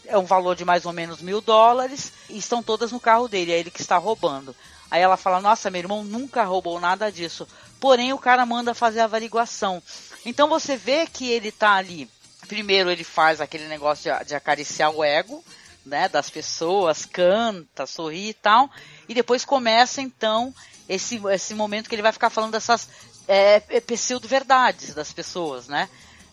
é 0.06 0.18
um 0.18 0.24
valor 0.24 0.56
de 0.56 0.64
mais 0.64 0.84
ou 0.84 0.92
menos 0.92 1.20
mil 1.20 1.40
dólares, 1.40 2.12
e 2.28 2.38
estão 2.38 2.62
todas 2.62 2.90
no 2.92 3.00
carro 3.00 3.28
dele, 3.28 3.52
é 3.52 3.58
ele 3.58 3.70
que 3.70 3.80
está 3.80 3.96
roubando. 3.96 4.54
Aí 4.90 5.00
ela 5.00 5.16
fala, 5.16 5.40
nossa, 5.40 5.70
meu 5.70 5.80
irmão 5.80 6.04
nunca 6.04 6.44
roubou 6.44 6.78
nada 6.78 7.10
disso. 7.10 7.48
Porém, 7.80 8.12
o 8.12 8.18
cara 8.18 8.44
manda 8.44 8.74
fazer 8.74 9.00
a 9.00 9.04
averiguação. 9.04 9.82
Então 10.24 10.48
você 10.48 10.76
vê 10.76 11.06
que 11.06 11.30
ele 11.30 11.48
está 11.48 11.72
ali. 11.72 12.08
Primeiro 12.46 12.90
ele 12.90 13.04
faz 13.04 13.40
aquele 13.40 13.68
negócio 13.68 14.12
de, 14.12 14.24
de 14.26 14.34
acariciar 14.34 14.90
o 14.90 15.02
ego, 15.02 15.42
né, 15.84 16.08
das 16.08 16.30
pessoas, 16.30 17.04
canta, 17.04 17.86
sorri 17.86 18.30
e 18.30 18.34
tal. 18.34 18.70
E 19.08 19.14
depois 19.14 19.44
começa 19.44 20.00
então 20.00 20.54
esse, 20.88 21.20
esse 21.30 21.54
momento 21.54 21.88
que 21.88 21.94
ele 21.94 22.02
vai 22.02 22.12
ficar 22.12 22.30
falando 22.30 22.52
dessas 22.52 22.88
é, 23.28 23.62
é 23.68 23.80
pseudo-verdades 23.80 24.94
das 24.94 25.12
pessoas, 25.12 25.68
né? 25.68 25.88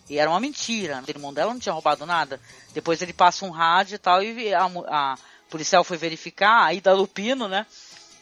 E 0.08 0.18
era 0.18 0.28
uma 0.28 0.40
mentira. 0.40 1.02
O 1.06 1.10
irmão 1.10 1.32
dela 1.32 1.52
não 1.52 1.60
tinha 1.60 1.72
roubado 1.72 2.04
nada. 2.04 2.40
Depois 2.72 3.00
ele 3.00 3.12
passa 3.12 3.44
um 3.44 3.50
rádio 3.50 3.94
e 3.94 3.98
tal, 3.98 4.22
e 4.22 4.52
a, 4.52 4.64
a 4.88 5.18
policial 5.48 5.84
foi 5.84 5.96
verificar, 5.96 6.64
aí 6.64 6.80
da 6.80 6.92
Lupino, 6.92 7.48
né? 7.48 7.64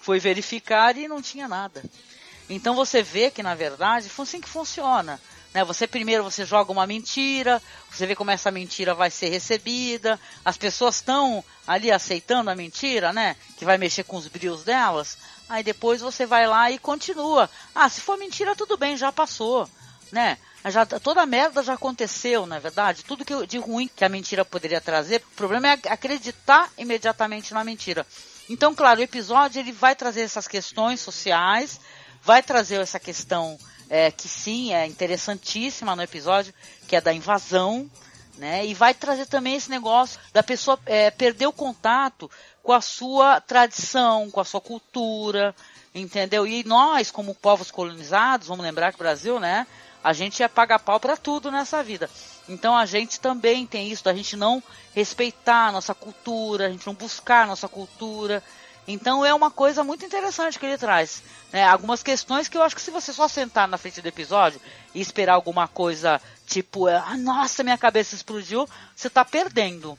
Foi 0.01 0.19
verificar 0.19 0.97
e 0.97 1.09
não 1.09 1.23
tinha 1.23 1.49
nada. 1.49 1.83
Então 2.49 2.75
você 2.75 3.03
vê 3.03 3.31
que, 3.31 3.43
na 3.43 3.55
verdade, 3.55 4.09
foi 4.09 4.25
assim 4.25 4.41
que 4.41 4.49
funciona. 4.49 5.21
Né? 5.55 5.65
Você 5.65 5.87
primeiro 5.87 6.23
você 6.23 6.45
joga 6.45 6.73
uma 6.73 6.87
mentira, 6.87 7.63
você 7.91 8.07
vê 8.07 8.15
como 8.15 8.31
essa 8.31 8.51
mentira 8.51 8.95
vai 8.95 9.11
ser 9.11 9.29
recebida, 9.29 10.21
as 10.45 10.57
pessoas 10.57 10.97
estão 10.97 11.43
ali 11.67 11.91
aceitando 11.91 12.51
a 12.51 12.55
mentira, 12.55 13.13
né? 13.13 13.37
Que 13.57 13.65
vai 13.65 13.79
mexer 13.79 14.05
com 14.05 14.17
os 14.17 14.29
brios 14.29 14.65
delas. 14.65 15.19
Aí 15.49 15.63
depois 15.63 16.01
você 16.01 16.27
vai 16.27 16.47
lá 16.47 16.71
e 16.71 16.79
continua. 16.79 17.49
Ah, 17.75 17.89
se 17.89 18.01
for 18.01 18.19
mentira, 18.19 18.55
tudo 18.55 18.77
bem, 18.77 18.97
já 18.97 19.11
passou, 19.11 19.69
né? 20.13 20.37
Já, 20.67 20.85
toda 20.85 21.23
a 21.23 21.27
merda 21.27 21.63
já 21.63 21.75
aconteceu, 21.75 22.45
na 22.45 22.57
é 22.57 22.61
verdade. 22.61 23.05
Tudo 23.05 23.25
que, 23.25 23.47
de 23.47 23.59
ruim 23.59 23.89
que 23.95 24.05
a 24.05 24.09
mentira 24.09 24.45
poderia 24.45 24.81
trazer. 24.81 25.23
O 25.33 25.37
problema 25.37 25.69
é 25.69 25.79
acreditar 25.89 26.71
imediatamente 26.77 27.55
na 27.55 27.65
mentira. 27.65 28.07
Então, 28.51 28.75
claro, 28.75 29.01
o 29.01 29.03
episódio 29.03 29.61
ele 29.61 29.73
vai 29.73 29.95
trazer 29.95 30.23
essas 30.23 30.49
questões 30.49 31.01
sociais, 31.01 31.81
vai 32.23 32.43
trazer 32.43 32.81
essa 32.81 32.99
questão 32.99 33.59
é, 33.89 34.11
que 34.11 34.29
sim 34.29 34.73
é 34.73 34.87
interessantíssima 34.87 35.97
no 35.97 36.03
episódio, 36.03 36.53
que 36.87 36.97
é 36.97 37.01
da 37.01 37.13
invasão, 37.13 37.91
né? 38.37 38.65
E 38.65 38.75
vai 38.75 38.95
trazer 38.95 39.27
também 39.27 39.57
esse 39.57 39.71
negócio 39.71 40.19
da 40.33 40.43
pessoa 40.43 40.79
é, 40.87 41.11
perder 41.11 41.47
o 41.47 41.53
contato 41.53 42.31
com 42.63 42.73
a 42.73 42.81
sua 42.81 43.41
tradição, 43.41 44.31
com 44.31 44.41
a 44.41 44.45
sua 44.45 44.61
cultura, 44.61 45.55
entendeu? 45.95 46.47
E 46.47 46.63
nós, 46.65 47.11
como 47.11 47.35
povos 47.35 47.71
colonizados, 47.71 48.49
vamos 48.49 48.65
lembrar 48.65 48.93
que 48.93 48.97
o 48.97 48.99
Brasil, 48.99 49.41
né? 49.41 49.67
A 50.03 50.13
gente 50.13 50.43
é 50.43 50.49
pagar 50.49 50.79
pau 50.79 51.01
para 51.01 51.17
tudo 51.17 51.51
nessa 51.51 51.83
vida. 51.83 52.09
Então 52.49 52.77
a 52.77 52.87
gente 52.87 53.19
também 53.19 53.67
tem 53.67 53.91
isso, 53.91 54.05
da 54.05 54.15
gente 54.15 54.37
não 54.37 54.63
respeitar 54.95 55.67
a 55.67 55.73
nossa 55.73 55.95
cultura, 55.95 56.67
a 56.67 56.71
gente 56.71 56.87
não 56.87 56.95
buscar 56.95 57.45
a 57.45 57.47
nossa 57.47 57.69
cultura. 57.69 58.43
Então 58.89 59.25
é 59.25 59.35
uma 59.35 59.51
coisa 59.51 59.85
muito 59.85 60.05
interessante 60.05 60.59
que 60.59 60.65
ele 60.65 60.79
traz. 60.79 61.23
Né? 61.53 61.63
Algumas 61.63 62.03
questões 62.03 62.49
que 62.49 62.57
eu 62.57 62.63
acho 62.63 62.75
que 62.75 62.83
se 62.83 62.91
você 62.91 63.13
só 63.13 63.29
sentar 63.29 63.69
na 63.69 63.77
frente 63.77 64.01
do 64.01 64.09
episódio 64.09 64.61
e 64.95 65.01
esperar 65.01 65.35
alguma 65.35 65.69
coisa 65.69 66.21
tipo, 66.47 66.87
ah, 66.87 67.17
nossa, 67.19 67.63
minha 67.63 67.77
cabeça 67.77 68.15
explodiu, 68.15 68.67
você 68.97 69.09
está 69.09 69.25
perdendo 69.25 69.97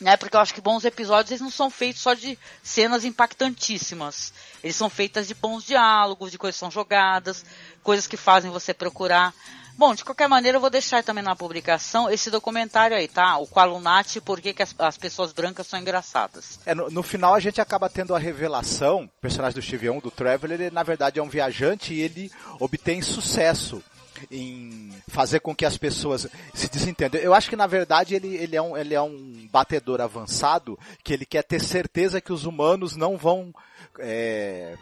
né? 0.00 0.16
Porque 0.16 0.36
eu 0.36 0.40
acho 0.40 0.54
que 0.54 0.60
bons 0.60 0.84
episódios 0.84 1.30
eles 1.30 1.40
não 1.40 1.50
são 1.50 1.70
feitos 1.70 2.02
só 2.02 2.14
de 2.14 2.38
cenas 2.62 3.04
impactantíssimas. 3.04 4.32
Eles 4.62 4.76
são 4.76 4.90
feitos 4.90 5.26
de 5.26 5.34
bons 5.34 5.64
diálogos, 5.64 6.30
de 6.30 6.38
coisas 6.38 6.56
que 6.56 6.60
são 6.60 6.70
jogadas, 6.70 7.44
coisas 7.82 8.06
que 8.06 8.16
fazem 8.16 8.50
você 8.50 8.74
procurar. 8.74 9.32
Bom, 9.76 9.94
de 9.94 10.04
qualquer 10.04 10.28
maneira, 10.28 10.56
eu 10.56 10.60
vou 10.60 10.70
deixar 10.70 11.02
também 11.02 11.22
na 11.22 11.34
publicação 11.34 12.08
esse 12.08 12.30
documentário 12.30 12.96
aí, 12.96 13.08
tá? 13.08 13.38
O 13.38 13.46
Qualunati, 13.46 14.20
por 14.20 14.40
que, 14.40 14.54
que 14.54 14.62
as, 14.62 14.74
as, 14.78 14.96
pessoas 14.96 15.32
brancas 15.32 15.66
são 15.66 15.78
engraçadas. 15.78 16.60
É, 16.64 16.74
no, 16.74 16.88
no, 16.90 17.02
final 17.02 17.34
a 17.34 17.40
gente 17.40 17.60
acaba 17.60 17.88
tendo 17.88 18.14
a 18.14 18.18
revelação, 18.18 19.04
o 19.04 19.20
personagem 19.20 19.54
do 19.54 19.62
Steve 19.62 19.86
Young, 19.86 20.00
do 20.00 20.10
Traveler, 20.10 20.60
ele 20.60 20.70
na 20.70 20.82
verdade 20.82 21.18
é 21.18 21.22
um 21.22 21.28
viajante 21.28 21.92
e 21.92 22.00
ele 22.00 22.30
obtém 22.60 23.02
sucesso 23.02 23.82
em 24.30 24.92
fazer 25.08 25.40
com 25.40 25.54
que 25.54 25.64
as 25.64 25.76
pessoas 25.76 26.28
se 26.54 26.68
desentendam. 26.68 27.20
Eu 27.20 27.34
acho 27.34 27.50
que 27.50 27.56
na 27.56 27.66
verdade 27.66 28.14
ele, 28.14 28.36
ele, 28.36 28.56
é 28.56 28.62
um, 28.62 28.76
ele 28.76 28.94
é 28.94 29.02
um 29.02 29.48
batedor 29.50 30.00
avançado 30.00 30.78
que 31.02 31.12
ele 31.12 31.26
quer 31.26 31.42
ter 31.42 31.60
certeza 31.60 32.20
que 32.20 32.32
os 32.32 32.44
humanos 32.44 32.94
não 32.96 33.16
vão 33.16 33.52
é, 33.98 34.76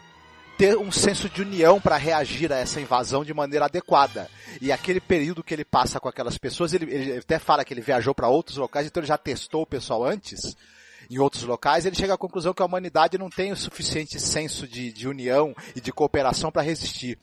ter 0.57 0.77
um 0.77 0.91
senso 0.91 1.29
de 1.29 1.41
união 1.41 1.79
para 1.79 1.97
reagir 1.97 2.51
a 2.51 2.57
essa 2.57 2.79
invasão 2.79 3.23
de 3.23 3.33
maneira 3.33 3.65
adequada. 3.65 4.29
E 4.61 4.71
aquele 4.71 4.99
período 4.99 5.43
que 5.43 5.53
ele 5.53 5.65
passa 5.65 5.99
com 5.99 6.07
aquelas 6.07 6.37
pessoas, 6.37 6.73
ele, 6.73 6.93
ele 6.93 7.17
até 7.17 7.39
fala 7.39 7.65
que 7.65 7.73
ele 7.73 7.81
viajou 7.81 8.13
para 8.13 8.27
outros 8.27 8.57
locais, 8.57 8.87
então 8.87 9.01
ele 9.01 9.07
já 9.07 9.17
testou 9.17 9.63
o 9.63 9.67
pessoal 9.67 10.03
antes 10.03 10.55
em 11.09 11.19
outros 11.19 11.43
locais, 11.43 11.85
ele 11.85 11.95
chega 11.95 12.13
à 12.13 12.17
conclusão 12.17 12.53
que 12.53 12.61
a 12.61 12.65
humanidade 12.65 13.17
não 13.17 13.29
tem 13.29 13.51
o 13.51 13.57
suficiente 13.57 14.19
senso 14.19 14.67
de, 14.67 14.91
de 14.91 15.07
união 15.07 15.55
e 15.75 15.81
de 15.81 15.91
cooperação 15.91 16.51
para 16.51 16.61
resistir. 16.61 17.17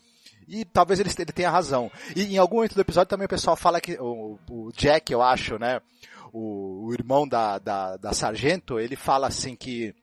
E 0.48 0.64
talvez 0.64 0.98
ele, 0.98 1.10
ele 1.16 1.32
tenha 1.32 1.50
razão. 1.50 1.90
E 2.14 2.34
em 2.34 2.38
algum 2.38 2.56
momento 2.56 2.74
do 2.74 2.80
episódio 2.80 3.08
também 3.08 3.26
o 3.26 3.28
pessoal 3.28 3.56
fala 3.56 3.80
que 3.80 3.96
o, 4.00 4.38
o 4.48 4.72
Jack, 4.72 5.12
eu 5.12 5.22
acho, 5.22 5.58
né? 5.58 5.80
O, 6.32 6.86
o 6.86 6.94
irmão 6.94 7.26
da, 7.26 7.58
da, 7.58 7.96
da, 7.96 8.12
sargento, 8.12 8.78
ele 8.78 8.96
fala 8.96 9.26
assim 9.26 9.56
que 9.56 9.94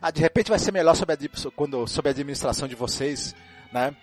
ah, 0.00 0.10
de 0.10 0.20
repente 0.20 0.50
vai 0.50 0.58
ser 0.58 0.72
melhor 0.72 0.94
sob 0.94 1.12
a, 1.12 1.16
quando, 1.54 1.86
sob 1.86 2.08
a 2.08 2.12
administração 2.12 2.66
de 2.66 2.74
vocês, 2.74 3.34
né? 3.72 3.94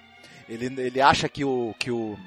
Ele, 0.48 0.66
ele 0.82 1.02
acha 1.02 1.30
que 1.30 1.46
o, 1.46 1.76
que 1.78 1.92
o 1.92 2.18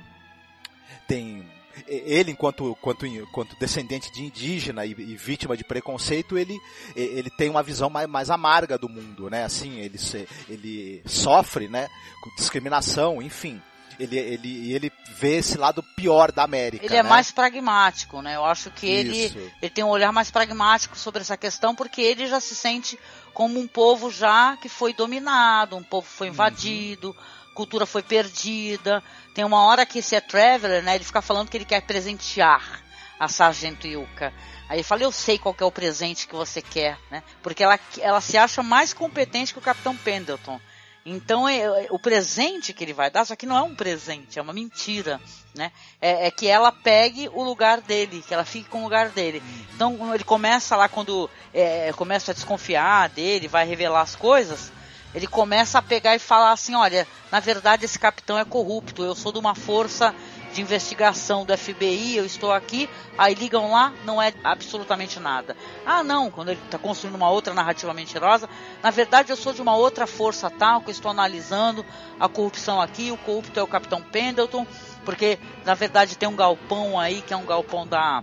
tem 1.08 1.44
ele 1.86 2.32
enquanto, 2.32 2.70
enquanto, 2.70 3.06
enquanto 3.06 3.58
descendente 3.58 4.12
de 4.12 4.22
indígena 4.22 4.84
e, 4.84 4.90
e, 4.90 5.16
vítima 5.16 5.56
de 5.56 5.64
preconceito, 5.64 6.36
ele, 6.36 6.58
ele 6.94 7.30
tem 7.30 7.48
uma 7.48 7.62
visão 7.62 7.88
mais, 7.88 8.08
mais 8.08 8.30
amarga 8.30 8.76
do 8.76 8.88
mundo, 8.88 9.30
né? 9.30 9.44
Assim, 9.44 9.78
ele, 9.78 9.98
ele 10.48 11.02
sofre, 11.06 11.68
né? 11.68 11.88
Com 12.20 12.34
discriminação, 12.36 13.22
enfim. 13.22 13.60
Ele, 13.98 14.18
ele, 14.18 14.72
ele 14.72 14.92
vê 15.08 15.36
esse 15.36 15.56
lado 15.56 15.82
pior 15.82 16.32
da 16.32 16.42
América. 16.42 16.84
Ele 16.84 16.96
é 16.96 17.02
né? 17.02 17.08
mais 17.08 17.30
pragmático, 17.30 18.20
né? 18.22 18.36
Eu 18.36 18.44
acho 18.44 18.70
que 18.70 18.86
ele, 18.86 19.52
ele 19.60 19.70
tem 19.70 19.84
um 19.84 19.88
olhar 19.88 20.12
mais 20.12 20.30
pragmático 20.30 20.96
sobre 20.96 21.20
essa 21.20 21.36
questão, 21.36 21.74
porque 21.74 22.00
ele 22.00 22.26
já 22.26 22.40
se 22.40 22.54
sente 22.54 22.98
como 23.32 23.58
um 23.58 23.66
povo 23.66 24.10
já 24.10 24.56
que 24.56 24.68
foi 24.68 24.92
dominado, 24.92 25.76
um 25.76 25.82
povo 25.82 26.06
foi 26.06 26.28
uhum. 26.28 26.32
invadido, 26.32 27.08
uhum. 27.08 27.54
cultura 27.54 27.86
foi 27.86 28.02
perdida. 28.02 29.02
Tem 29.34 29.44
uma 29.44 29.64
hora 29.64 29.86
que 29.86 30.00
esse 30.00 30.14
é 30.14 30.20
Traveler, 30.20 30.82
né? 30.82 30.94
Ele 30.94 31.04
fica 31.04 31.22
falando 31.22 31.48
que 31.48 31.56
ele 31.56 31.64
quer 31.64 31.82
presentear 31.82 32.82
a 33.18 33.28
Sargento 33.28 33.86
Yuka. 33.86 34.32
Aí 34.68 34.76
ele 34.78 34.82
fala, 34.82 35.02
eu 35.02 35.12
sei 35.12 35.38
qual 35.38 35.54
é 35.60 35.64
o 35.64 35.70
presente 35.70 36.26
que 36.26 36.34
você 36.34 36.62
quer, 36.62 36.98
né? 37.10 37.22
Porque 37.42 37.62
ela, 37.62 37.78
ela 38.00 38.20
se 38.20 38.36
acha 38.38 38.62
mais 38.62 38.92
competente 38.92 39.52
que 39.52 39.58
o 39.58 39.62
Capitão 39.62 39.96
Pendleton. 39.96 40.60
Então 41.04 41.48
é, 41.48 41.60
é, 41.60 41.86
o 41.90 41.98
presente 41.98 42.72
que 42.72 42.84
ele 42.84 42.92
vai 42.92 43.10
dar, 43.10 43.24
só 43.24 43.34
que 43.34 43.46
não 43.46 43.56
é 43.56 43.62
um 43.62 43.74
presente, 43.74 44.38
é 44.38 44.42
uma 44.42 44.52
mentira, 44.52 45.20
né? 45.54 45.72
É, 46.00 46.28
é, 46.28 46.30
que 46.30 46.46
ela 46.46 46.70
pegue 46.70 47.28
o 47.32 47.42
lugar 47.42 47.80
dele, 47.80 48.24
que 48.26 48.32
ela 48.32 48.44
fique 48.44 48.68
com 48.68 48.80
o 48.80 48.84
lugar 48.84 49.08
dele. 49.08 49.42
Então 49.74 50.14
ele 50.14 50.24
começa 50.24 50.76
lá 50.76 50.88
quando 50.88 51.28
é, 51.52 51.92
começa 51.94 52.30
a 52.30 52.34
desconfiar 52.34 53.08
dele, 53.08 53.48
vai 53.48 53.66
revelar 53.66 54.02
as 54.02 54.14
coisas 54.14 54.70
ele 55.14 55.26
começa 55.26 55.78
a 55.78 55.82
pegar 55.82 56.14
e 56.14 56.18
falar 56.18 56.52
assim: 56.52 56.74
olha, 56.74 57.06
na 57.30 57.40
verdade 57.40 57.84
esse 57.84 57.98
capitão 57.98 58.38
é 58.38 58.44
corrupto, 58.44 59.02
eu 59.02 59.14
sou 59.14 59.32
de 59.32 59.38
uma 59.38 59.54
força 59.54 60.14
de 60.52 60.60
investigação 60.60 61.44
do 61.44 61.56
FBI, 61.56 62.16
eu 62.16 62.26
estou 62.26 62.52
aqui, 62.52 62.88
aí 63.16 63.34
ligam 63.34 63.70
lá, 63.70 63.92
não 64.04 64.20
é 64.20 64.32
absolutamente 64.44 65.18
nada. 65.18 65.56
Ah, 65.86 66.04
não, 66.04 66.30
quando 66.30 66.50
ele 66.50 66.60
está 66.64 66.78
construindo 66.78 67.14
uma 67.14 67.30
outra 67.30 67.54
narrativa 67.54 67.92
mentirosa, 67.94 68.48
na 68.82 68.90
verdade 68.90 69.30
eu 69.30 69.36
sou 69.36 69.52
de 69.52 69.62
uma 69.62 69.74
outra 69.74 70.06
força 70.06 70.50
tal, 70.50 70.80
que 70.82 70.90
estou 70.90 71.10
analisando 71.10 71.84
a 72.20 72.28
corrupção 72.28 72.80
aqui, 72.80 73.10
o 73.10 73.16
corrupto 73.16 73.58
é 73.58 73.62
o 73.62 73.66
Capitão 73.66 74.02
Pendleton, 74.02 74.66
porque 75.04 75.38
na 75.64 75.74
verdade 75.74 76.16
tem 76.16 76.28
um 76.28 76.36
galpão 76.36 76.98
aí, 76.98 77.22
que 77.22 77.32
é 77.32 77.36
um 77.36 77.46
galpão 77.46 77.86
da 77.86 78.22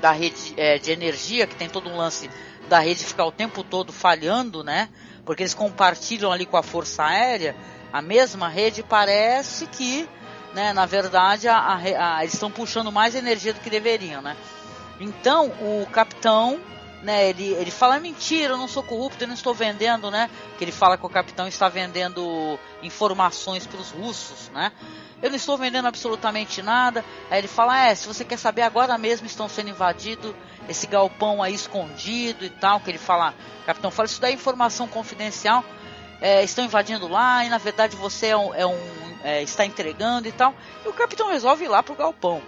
da 0.00 0.12
rede 0.12 0.54
é, 0.56 0.78
de 0.78 0.92
energia, 0.92 1.44
que 1.44 1.56
tem 1.56 1.68
todo 1.68 1.88
um 1.90 1.96
lance 1.96 2.30
da 2.68 2.78
rede 2.78 3.04
ficar 3.04 3.24
o 3.24 3.32
tempo 3.32 3.64
todo 3.64 3.92
falhando, 3.92 4.62
né? 4.62 4.88
Porque 5.24 5.42
eles 5.42 5.54
compartilham 5.54 6.30
ali 6.30 6.46
com 6.46 6.56
a 6.56 6.62
Força 6.62 7.04
Aérea 7.04 7.56
a 7.92 8.02
mesma 8.02 8.48
rede, 8.48 8.82
parece 8.82 9.66
que, 9.66 10.08
né, 10.54 10.72
na 10.72 10.86
verdade, 10.86 11.48
a, 11.48 11.76
a, 11.76 12.22
eles 12.22 12.34
estão 12.34 12.50
puxando 12.50 12.90
mais 12.90 13.14
energia 13.14 13.52
do 13.52 13.60
que 13.60 13.70
deveriam, 13.70 14.22
né? 14.22 14.36
Então, 15.00 15.46
o 15.46 15.86
capitão, 15.92 16.60
né, 17.02 17.28
ele, 17.28 17.52
ele 17.52 17.70
fala, 17.70 18.00
mentira, 18.00 18.54
eu 18.54 18.58
não 18.58 18.66
sou 18.66 18.82
corrupto, 18.82 19.22
eu 19.22 19.28
não 19.28 19.34
estou 19.34 19.54
vendendo, 19.54 20.10
né? 20.10 20.28
Que 20.56 20.64
ele 20.64 20.72
fala 20.72 20.96
que 20.96 21.06
o 21.06 21.08
capitão 21.08 21.46
está 21.46 21.68
vendendo 21.68 22.58
informações 22.82 23.66
para 23.66 23.80
os 23.80 23.90
russos, 23.90 24.48
né? 24.50 24.72
Eu 25.20 25.30
não 25.30 25.36
estou 25.36 25.56
vendendo 25.58 25.86
absolutamente 25.86 26.62
nada. 26.62 27.04
Aí 27.30 27.38
ele 27.38 27.48
fala, 27.48 27.86
é, 27.86 27.94
se 27.94 28.06
você 28.06 28.24
quer 28.24 28.38
saber, 28.38 28.62
agora 28.62 28.96
mesmo 28.96 29.26
estão 29.26 29.48
sendo 29.48 29.70
invadidos 29.70 30.34
esse 30.68 30.86
galpão 30.86 31.42
aí 31.42 31.54
escondido 31.54 32.44
e 32.44 32.50
tal, 32.50 32.80
que 32.80 32.90
ele 32.90 32.98
fala, 32.98 33.34
capitão 33.64 33.90
fala, 33.90 34.06
isso 34.06 34.20
daí 34.20 34.32
é 34.32 34.34
informação 34.34 34.86
confidencial, 34.86 35.64
é, 36.20 36.42
estão 36.42 36.64
invadindo 36.64 37.08
lá 37.08 37.44
e 37.44 37.48
na 37.48 37.58
verdade 37.58 37.96
você 37.96 38.28
é 38.28 38.36
um, 38.36 38.54
é 38.54 38.66
um 38.66 38.78
é, 39.22 39.42
está 39.42 39.64
entregando 39.64 40.28
e 40.28 40.32
tal. 40.32 40.54
E 40.84 40.88
o 40.88 40.92
capitão 40.92 41.28
resolve 41.30 41.64
ir 41.64 41.68
lá 41.68 41.82
pro 41.82 41.94
galpão. 41.94 42.42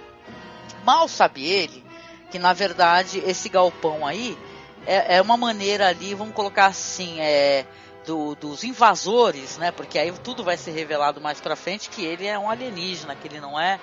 Mal 0.85 1.09
sabe 1.09 1.45
ele 1.45 1.85
que 2.31 2.39
na 2.39 2.53
verdade 2.53 3.23
esse 3.27 3.49
galpão 3.49 4.07
aí 4.07 4.39
é, 4.87 5.17
é 5.17 5.23
uma 5.23 5.37
maneira 5.37 5.89
ali, 5.89 6.15
vamos 6.15 6.35
colocar 6.35 6.67
assim, 6.67 7.21
é, 7.21 7.67
do, 8.07 8.35
dos 8.35 8.65
invasores, 8.65 9.59
né? 9.59 9.71
Porque 9.71 9.99
aí 9.99 10.13
tudo 10.13 10.43
vai 10.43 10.57
ser 10.57 10.71
revelado 10.71 11.21
mais 11.21 11.41
para 11.41 11.57
frente 11.57 11.91
que 11.91 12.05
ele 12.05 12.27
é 12.27 12.39
um 12.39 12.49
alienígena, 12.49 13.15
que 13.15 13.29
ele 13.29 13.41
não 13.41 13.61
é 13.61 13.79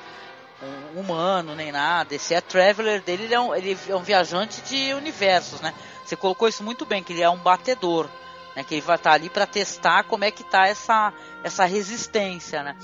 um 0.95 1.00
humano 1.00 1.56
nem 1.56 1.71
nada. 1.71 2.15
Esse 2.15 2.34
é 2.34 2.41
Traveler 2.41 3.02
dele, 3.02 3.26
ele 3.26 3.34
é, 3.34 3.39
um, 3.39 3.56
ele 3.56 3.78
é 3.88 3.95
um 3.95 4.02
viajante 4.02 4.62
de 4.62 4.93
universos, 4.93 5.62
né? 5.62 5.73
Você 6.04 6.15
colocou 6.15 6.47
isso 6.47 6.63
muito 6.63 6.86
bem, 6.86 7.04
que 7.04 7.13
ele 7.13 7.21
é 7.21 7.30
um 7.30 7.38
batedor, 7.38 8.08
né? 8.58 8.63
Que 8.63 8.74
ele 8.74 8.82
vai 8.82 8.96
estar 8.96 9.12
tá 9.12 9.15
ali 9.15 9.30
para 9.30 9.46
testar 9.46 10.04
como 10.06 10.24
é 10.24 10.32
que 10.32 10.43
tá 10.43 10.67
essa 10.67 11.13
essa 11.43 11.63
resistência, 11.65 12.63
né? 12.63 12.76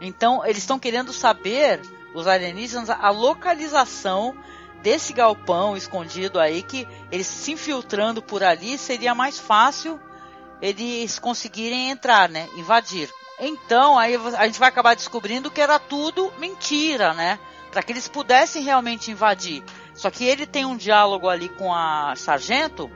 Então 0.00 0.44
eles 0.44 0.58
estão 0.58 0.78
querendo 0.78 1.12
saber 1.12 1.82
os 2.14 2.26
alienígenas 2.26 2.88
a 2.88 3.10
localização 3.10 4.34
desse 4.82 5.12
galpão 5.12 5.76
escondido 5.76 6.40
aí 6.40 6.62
que 6.62 6.88
eles 7.12 7.26
se 7.26 7.52
infiltrando 7.52 8.22
por 8.22 8.42
ali 8.42 8.78
seria 8.78 9.14
mais 9.14 9.38
fácil 9.38 10.00
eles 10.62 11.18
conseguirem 11.18 11.90
entrar, 11.90 12.28
né? 12.28 12.48
Invadir. 12.56 13.12
Então, 13.38 13.96
aí 13.96 14.16
a 14.36 14.46
gente 14.46 14.58
vai 14.58 14.68
acabar 14.68 14.96
descobrindo 14.96 15.50
que 15.50 15.60
era 15.60 15.78
tudo 15.78 16.32
mentira, 16.38 17.12
né? 17.12 17.38
Para 17.70 17.82
que 17.82 17.92
eles 17.92 18.08
pudessem 18.08 18.64
realmente 18.64 19.10
invadir. 19.10 19.62
Só 19.94 20.10
que 20.10 20.24
ele 20.24 20.46
tem 20.46 20.64
um 20.64 20.76
diálogo 20.76 21.28
ali 21.28 21.48
com 21.50 21.72
a 21.72 22.14
sargento 22.16 22.90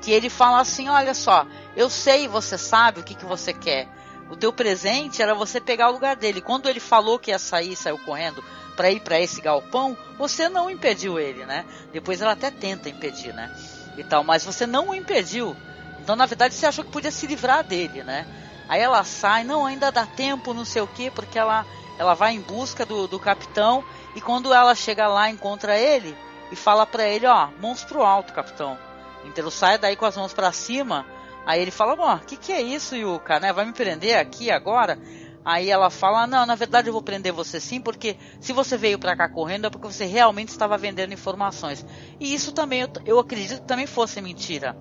que 0.00 0.10
ele 0.12 0.30
fala 0.30 0.60
assim: 0.60 0.88
Olha 0.88 1.14
só, 1.14 1.46
eu 1.76 1.88
sei, 1.90 2.28
você 2.28 2.56
sabe 2.56 3.00
o 3.00 3.04
que, 3.04 3.14
que 3.14 3.24
você 3.24 3.52
quer. 3.52 3.88
O 4.30 4.36
teu 4.36 4.52
presente 4.52 5.22
era 5.22 5.34
você 5.34 5.60
pegar 5.60 5.88
o 5.88 5.92
lugar 5.92 6.16
dele. 6.16 6.40
Quando 6.40 6.68
ele 6.68 6.80
falou 6.80 7.18
que 7.18 7.30
ia 7.30 7.38
sair, 7.38 7.74
saiu 7.74 7.98
correndo 7.98 8.42
para 8.76 8.90
ir 8.90 9.00
para 9.00 9.20
esse 9.20 9.40
galpão, 9.40 9.96
você 10.16 10.48
não 10.48 10.70
impediu 10.70 11.18
ele, 11.18 11.44
né? 11.44 11.66
Depois 11.92 12.22
ela 12.22 12.32
até 12.32 12.50
tenta 12.50 12.88
impedir, 12.88 13.34
né? 13.34 13.54
E 13.98 14.04
tal, 14.04 14.24
mas 14.24 14.44
você 14.44 14.66
não 14.66 14.90
o 14.90 14.94
impediu. 14.94 15.54
Então, 16.00 16.16
na 16.16 16.24
verdade, 16.24 16.54
você 16.54 16.64
achou 16.64 16.84
que 16.84 16.90
podia 16.90 17.10
se 17.10 17.26
livrar 17.26 17.62
dele, 17.62 18.02
né? 18.02 18.26
Aí 18.68 18.80
ela 18.80 19.02
sai, 19.04 19.44
não, 19.44 19.66
ainda 19.66 19.90
dá 19.90 20.06
tempo, 20.06 20.54
não 20.54 20.64
sei 20.64 20.80
o 20.80 20.86
que, 20.86 21.10
porque 21.10 21.38
ela, 21.38 21.66
ela 21.98 22.14
vai 22.14 22.32
em 22.34 22.40
busca 22.40 22.86
do, 22.86 23.06
do 23.08 23.18
capitão 23.18 23.84
e 24.14 24.20
quando 24.20 24.54
ela 24.54 24.74
chega 24.74 25.08
lá, 25.08 25.28
encontra 25.28 25.76
ele 25.76 26.16
e 26.50 26.56
fala 26.56 26.86
para 26.86 27.04
ele, 27.04 27.26
ó, 27.26 27.48
monstro 27.60 28.02
alto, 28.02 28.32
capitão. 28.32 28.78
Então 29.24 29.50
sai 29.50 29.78
daí 29.78 29.96
com 29.96 30.06
as 30.06 30.16
mãos 30.16 30.32
para 30.32 30.52
cima. 30.52 31.06
Aí 31.46 31.60
ele 31.60 31.70
fala, 31.70 31.96
bom, 31.96 32.14
o 32.14 32.20
que, 32.20 32.36
que 32.36 32.52
é 32.52 32.60
isso, 32.60 32.94
Yuka, 32.94 33.40
né? 33.40 33.52
Vai 33.52 33.64
me 33.64 33.72
prender 33.72 34.18
aqui 34.18 34.50
agora? 34.50 34.98
Aí 35.44 35.70
ela 35.70 35.88
fala, 35.88 36.26
não, 36.26 36.44
na 36.44 36.54
verdade 36.54 36.88
eu 36.88 36.92
vou 36.92 37.00
prender 37.02 37.32
você 37.32 37.58
sim, 37.58 37.80
porque 37.80 38.16
se 38.38 38.52
você 38.52 38.76
veio 38.76 38.98
para 38.98 39.16
cá 39.16 39.26
correndo 39.28 39.66
é 39.66 39.70
porque 39.70 39.86
você 39.86 40.04
realmente 40.04 40.50
estava 40.50 40.76
vendendo 40.76 41.14
informações. 41.14 41.84
E 42.18 42.34
isso 42.34 42.52
também, 42.52 42.82
eu, 42.82 42.88
eu 43.06 43.18
acredito 43.18 43.60
que 43.60 43.66
também 43.66 43.86
fosse 43.86 44.20
mentira. 44.20 44.76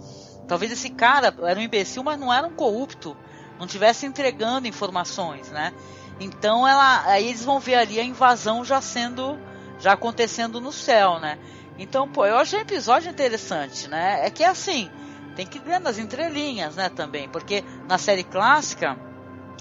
Talvez 0.47 0.71
esse 0.71 0.89
cara 0.89 1.34
era 1.43 1.60
um 1.60 1.63
imbecil, 1.63 2.04
mas 2.04 2.19
não 2.19 2.34
era 2.34 2.45
um 2.45 2.56
corrupto 2.56 3.15
não 3.60 3.67
tivesse 3.67 4.06
entregando 4.06 4.67
informações, 4.67 5.52
né? 5.52 5.73
Então 6.19 6.65
ela, 6.65 7.04
aí 7.06 7.28
eles 7.28 7.43
vão 7.43 7.60
ver 7.60 7.75
ali 7.75 7.99
a 7.99 8.04
invasão 8.04 8.63
já 8.63 8.80
sendo, 8.80 9.38
já 9.80 9.93
acontecendo 9.93 10.62
no 10.62 10.71
céu, 10.71 11.19
né? 11.19 11.38
Então, 11.80 12.10
pô, 12.10 12.26
eu 12.26 12.38
achei 12.38 12.60
o 12.60 12.62
episódio 12.62 13.10
interessante, 13.10 13.88
né? 13.88 14.26
É 14.26 14.30
que 14.30 14.44
é 14.44 14.48
assim, 14.48 14.92
tem 15.36 15.48
que 15.48 15.60
ver 15.60 15.80
nas 15.80 15.98
entrelinhas, 15.98 16.76
né, 16.76 16.89
também, 16.89 17.30
porque 17.30 17.63
na 17.88 17.98
série 17.98 18.24
clássica 18.24 19.00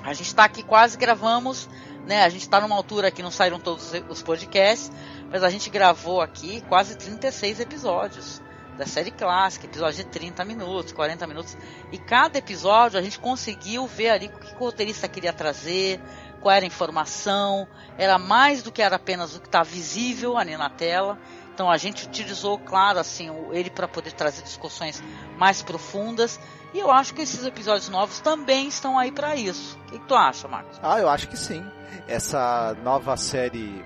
a 0.03 0.13
gente 0.13 0.27
está 0.27 0.45
aqui 0.45 0.65
quase 0.65 0.99
gravamos, 0.99 1.69
né? 2.07 2.25
A 2.25 2.29
gente 2.29 2.43
está 2.43 2.61
numa 2.61 2.75
altura 2.75 3.13
que 3.13 3.23
não 3.23 3.31
saíram 3.31 3.61
todos 3.61 3.93
os 4.09 4.21
podcasts, 4.21 4.91
mas 5.31 5.45
a 5.45 5.51
gente 5.51 5.71
gravou 5.71 6.21
aqui 6.21 6.61
quase 6.63 6.97
36 6.97 7.61
episódios 7.61 8.43
da 8.77 8.87
série 8.87 9.11
clássica, 9.11 9.67
episódio 9.67 10.05
de 10.05 10.11
30 10.11 10.45
minutos, 10.45 10.93
40 10.93 11.27
minutos. 11.27 11.57
E 11.93 11.99
cada 11.99 12.39
episódio 12.39 12.99
a 12.99 13.03
gente 13.03 13.19
conseguiu 13.19 13.87
ver 13.87 14.11
ali 14.11 14.27
o 14.27 14.39
que 14.39 14.55
o 14.55 14.59
roteirista 14.59 15.09
queria 15.09 15.33
trazer, 15.33 16.01
qual 16.41 16.55
era 16.55 16.65
a 16.65 16.67
informação, 16.67 17.67
era 17.97 18.19
mais 18.19 18.63
do 18.63 18.71
que 18.71 18.81
era 18.81 18.97
apenas 18.97 19.37
o 19.37 19.41
que 19.41 19.49
está 19.49 19.63
visível 19.63 20.37
ali 20.37 20.57
na 20.57 20.71
tela. 20.71 21.19
Então 21.59 21.69
a 21.69 21.77
gente 21.77 22.07
utilizou, 22.07 22.57
claro, 22.57 23.01
assim, 23.01 23.31
ele 23.51 23.69
para 23.69 23.89
poder 23.89 24.13
trazer 24.13 24.45
discussões 24.45 25.03
mais 25.37 25.61
profundas. 25.61 26.39
E 26.73 26.79
eu 26.79 26.89
acho 26.89 27.13
que 27.13 27.23
esses 27.23 27.45
episódios 27.45 27.89
novos 27.89 28.21
também 28.21 28.69
estão 28.69 28.97
aí 28.97 29.11
para 29.11 29.35
isso. 29.35 29.77
O 29.77 29.87
que, 29.87 29.99
que, 29.99 30.07
tu 30.07 30.15
acha, 30.15 30.47
Marcos? 30.47 30.79
Ah, 30.81 31.01
eu 31.01 31.09
acho 31.09 31.27
que 31.27 31.37
sim. 31.37 31.69
Essa 32.07 32.77
nova 32.85 33.17
série, 33.17 33.85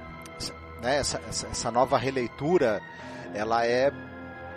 né, 0.82 0.98
essa, 0.98 1.18
essa, 1.26 1.46
essa 1.46 1.70
nova 1.70 1.96
releitura, 1.96 2.82
ela 3.32 3.64
é 3.64 3.90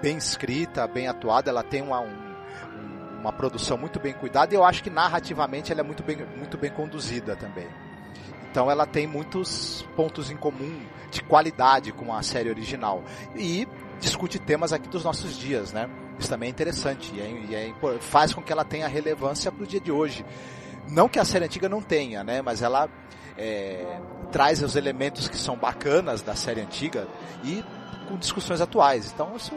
bem 0.02 0.18
escrita, 0.18 0.86
bem 0.86 1.08
atuada, 1.08 1.50
ela 1.50 1.64
tem 1.64 1.82
uma, 1.82 2.02
um, 2.02 2.36
uma 3.22 3.32
produção 3.32 3.78
muito 3.78 3.98
bem 3.98 4.12
cuidada 4.12 4.54
e 4.54 4.58
eu 4.58 4.64
acho 4.66 4.84
que 4.84 4.90
narrativamente 4.90 5.72
ela 5.72 5.80
é 5.80 5.86
muito 5.86 6.04
bem, 6.04 6.18
muito 6.36 6.58
bem 6.58 6.70
conduzida 6.70 7.34
também. 7.34 7.70
Então 8.56 8.72
ela 8.72 8.86
tem 8.86 9.06
muitos 9.06 9.86
pontos 9.98 10.32
em 10.32 10.38
comum 10.38 10.80
de 11.12 11.22
qualidade 11.22 11.92
com 11.92 12.14
a 12.14 12.24
série 12.24 12.50
original. 12.50 13.04
E 13.36 13.68
discute 14.00 14.40
temas 14.40 14.72
aqui 14.72 14.88
dos 14.88 15.04
nossos 15.04 15.38
dias, 15.38 15.74
né? 15.74 15.90
Isso 16.18 16.30
também 16.30 16.48
é 16.48 16.52
interessante 16.52 17.14
e, 17.14 17.20
é, 17.20 17.30
e 17.50 17.54
é, 17.54 17.74
faz 18.00 18.34
com 18.34 18.42
que 18.42 18.54
ela 18.54 18.64
tenha 18.64 18.88
relevância 18.88 19.52
para 19.52 19.62
o 19.62 19.68
dia 19.68 19.82
de 19.82 19.92
hoje. 19.92 20.26
Não 20.88 21.10
que 21.10 21.20
a 21.20 21.26
série 21.26 21.44
antiga 21.44 21.68
não 21.68 21.82
tenha, 21.82 22.24
né? 22.24 22.42
Mas 22.42 22.62
ela 22.62 22.88
é, 23.38 24.00
traz 24.32 24.64
os 24.64 24.78
elementos 24.78 25.28
que 25.28 25.38
são 25.38 25.58
bacanas 25.58 26.22
da 26.22 26.34
série 26.34 26.62
antiga 26.62 27.10
e 27.44 27.62
com 28.08 28.16
discussões 28.16 28.62
atuais. 28.62 29.12
Então 29.14 29.36
isso 29.36 29.54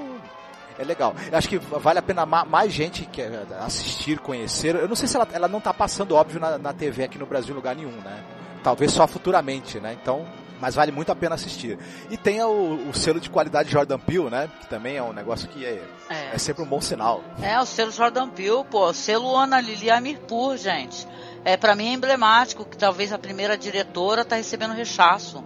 é 0.76 0.82
legal. 0.82 1.14
Eu 1.30 1.38
acho 1.38 1.48
que 1.48 1.58
vale 1.58 2.00
a 2.00 2.02
pena 2.02 2.26
mais 2.26 2.72
gente 2.72 3.06
que 3.06 3.22
assistir, 3.60 4.18
conhecer. 4.18 4.74
Eu 4.74 4.88
não 4.88 4.96
sei 4.96 5.06
se 5.06 5.14
ela, 5.14 5.28
ela 5.30 5.46
não 5.46 5.58
está 5.58 5.72
passando, 5.72 6.16
óbvio, 6.16 6.40
na, 6.40 6.58
na 6.58 6.72
TV 6.72 7.04
aqui 7.04 7.16
no 7.16 7.26
Brasil 7.26 7.52
em 7.52 7.56
lugar 7.56 7.76
nenhum, 7.76 7.92
né? 8.00 8.24
Talvez 8.68 8.92
só 8.92 9.06
futuramente, 9.06 9.80
né? 9.80 9.96
Então, 9.98 10.26
mas 10.60 10.74
vale 10.74 10.92
muito 10.92 11.10
a 11.10 11.16
pena 11.16 11.34
assistir. 11.34 11.78
E 12.10 12.18
tem 12.18 12.42
o, 12.42 12.90
o, 12.90 12.92
selo 12.92 13.18
de 13.18 13.30
qualidade 13.30 13.70
Jordan 13.70 13.98
Peele, 13.98 14.28
né? 14.28 14.50
Que 14.60 14.66
também 14.66 14.98
é 14.98 15.02
um 15.02 15.14
negócio 15.14 15.48
que 15.48 15.64
é, 15.64 15.82
é. 16.10 16.34
é 16.34 16.36
sempre 16.36 16.62
um 16.62 16.66
bom 16.66 16.78
sinal. 16.78 17.24
É, 17.40 17.58
o 17.58 17.64
selo 17.64 17.90
Jordan 17.90 18.28
Peele, 18.28 18.62
pô, 18.70 18.92
selo 18.92 19.34
Ana 19.34 19.58
Lili 19.58 19.90
Amirpur, 19.90 20.58
gente. 20.58 21.08
É, 21.46 21.56
para 21.56 21.74
mim 21.74 21.88
é 21.88 21.92
emblemático 21.94 22.62
que 22.66 22.76
talvez 22.76 23.10
a 23.10 23.18
primeira 23.18 23.56
diretora 23.56 24.22
tá 24.22 24.36
recebendo 24.36 24.74
rechaço 24.74 25.42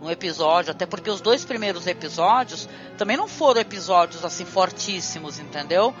no 0.00 0.10
episódio, 0.10 0.72
até 0.72 0.84
porque 0.84 1.08
os 1.08 1.20
dois 1.20 1.44
primeiros 1.44 1.86
episódios 1.86 2.68
também 2.98 3.16
não 3.16 3.28
foram 3.28 3.60
episódios 3.60 4.24
assim 4.24 4.44
fortíssimos, 4.44 5.38
entendeu? 5.38 5.94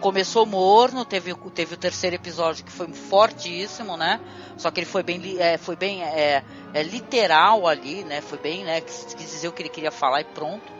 Começou 0.00 0.44
morno, 0.46 1.04
teve, 1.04 1.34
teve 1.54 1.74
o 1.74 1.76
terceiro 1.76 2.16
episódio 2.16 2.64
que 2.64 2.70
foi 2.70 2.92
fortíssimo, 2.92 3.96
né? 3.96 4.20
Só 4.56 4.70
que 4.70 4.80
ele 4.80 4.86
foi 4.86 5.02
bem, 5.02 5.38
é, 5.38 5.56
foi 5.56 5.74
bem 5.74 6.02
é, 6.02 6.44
é, 6.72 6.82
literal 6.82 7.66
ali, 7.66 8.04
né? 8.04 8.20
Foi 8.20 8.38
bem, 8.38 8.64
né? 8.64 8.80
Quis, 8.80 9.14
quis 9.14 9.30
dizer 9.30 9.48
o 9.48 9.52
que 9.52 9.62
ele 9.62 9.68
queria 9.68 9.90
falar 9.90 10.20
e 10.20 10.24
pronto. 10.24 10.70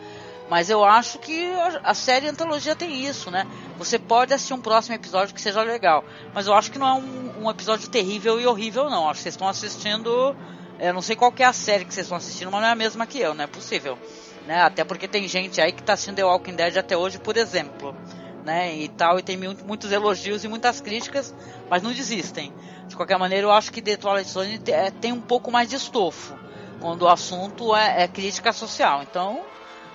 Mas 0.49 0.69
eu 0.69 0.83
acho 0.83 1.19
que 1.19 1.51
a 1.83 1.93
série 1.93 2.27
Antologia 2.27 2.75
tem 2.75 3.05
isso, 3.05 3.31
né? 3.31 3.47
Você 3.77 3.97
pode 3.97 4.33
assistir 4.33 4.53
um 4.53 4.61
próximo 4.61 4.95
episódio 4.95 5.33
que 5.33 5.41
seja 5.41 5.61
legal. 5.63 6.03
Mas 6.33 6.47
eu 6.47 6.53
acho 6.53 6.71
que 6.71 6.77
não 6.77 6.87
é 6.87 6.93
um, 6.93 7.45
um 7.45 7.49
episódio 7.49 7.89
terrível 7.89 8.39
e 8.39 8.45
horrível, 8.45 8.89
não. 8.89 9.09
Acho 9.09 9.17
que 9.17 9.23
vocês 9.23 9.35
estão 9.35 9.47
assistindo 9.47 10.35
eu 10.79 10.93
não 10.93 11.01
sei 11.01 11.15
qual 11.15 11.33
é 11.37 11.43
a 11.43 11.53
série 11.53 11.85
que 11.85 11.93
vocês 11.93 12.05
estão 12.05 12.17
assistindo, 12.17 12.51
mas 12.51 12.61
não 12.61 12.67
é 12.67 12.71
a 12.71 12.75
mesma 12.75 13.05
que 13.05 13.19
eu, 13.19 13.33
não 13.33 13.43
é 13.43 13.47
possível. 13.47 13.97
Né? 14.45 14.61
Até 14.61 14.83
porque 14.83 15.07
tem 15.07 15.27
gente 15.27 15.61
aí 15.61 15.71
que 15.71 15.79
está 15.79 15.93
assistindo 15.93 16.15
The 16.15 16.25
Walking 16.25 16.55
Dead 16.55 16.75
até 16.75 16.97
hoje, 16.97 17.19
por 17.19 17.37
exemplo. 17.37 17.95
Né? 18.43 18.75
E 18.75 18.89
tal, 18.89 19.19
e 19.19 19.23
tem 19.23 19.37
muitos 19.37 19.91
elogios 19.91 20.43
e 20.43 20.47
muitas 20.47 20.81
críticas, 20.81 21.33
mas 21.69 21.81
não 21.81 21.93
desistem. 21.93 22.53
De 22.87 22.95
qualquer 22.95 23.17
maneira, 23.17 23.47
eu 23.47 23.51
acho 23.51 23.71
que 23.71 23.81
The 23.81 23.95
Twilight 23.95 24.29
Zone 24.29 24.59
tem 24.99 25.13
um 25.13 25.21
pouco 25.21 25.49
mais 25.49 25.69
de 25.69 25.77
estofo, 25.77 26.37
quando 26.81 27.03
o 27.03 27.07
assunto 27.07 27.73
é, 27.73 28.03
é 28.03 28.07
crítica 28.07 28.51
social. 28.51 29.01
Então, 29.01 29.45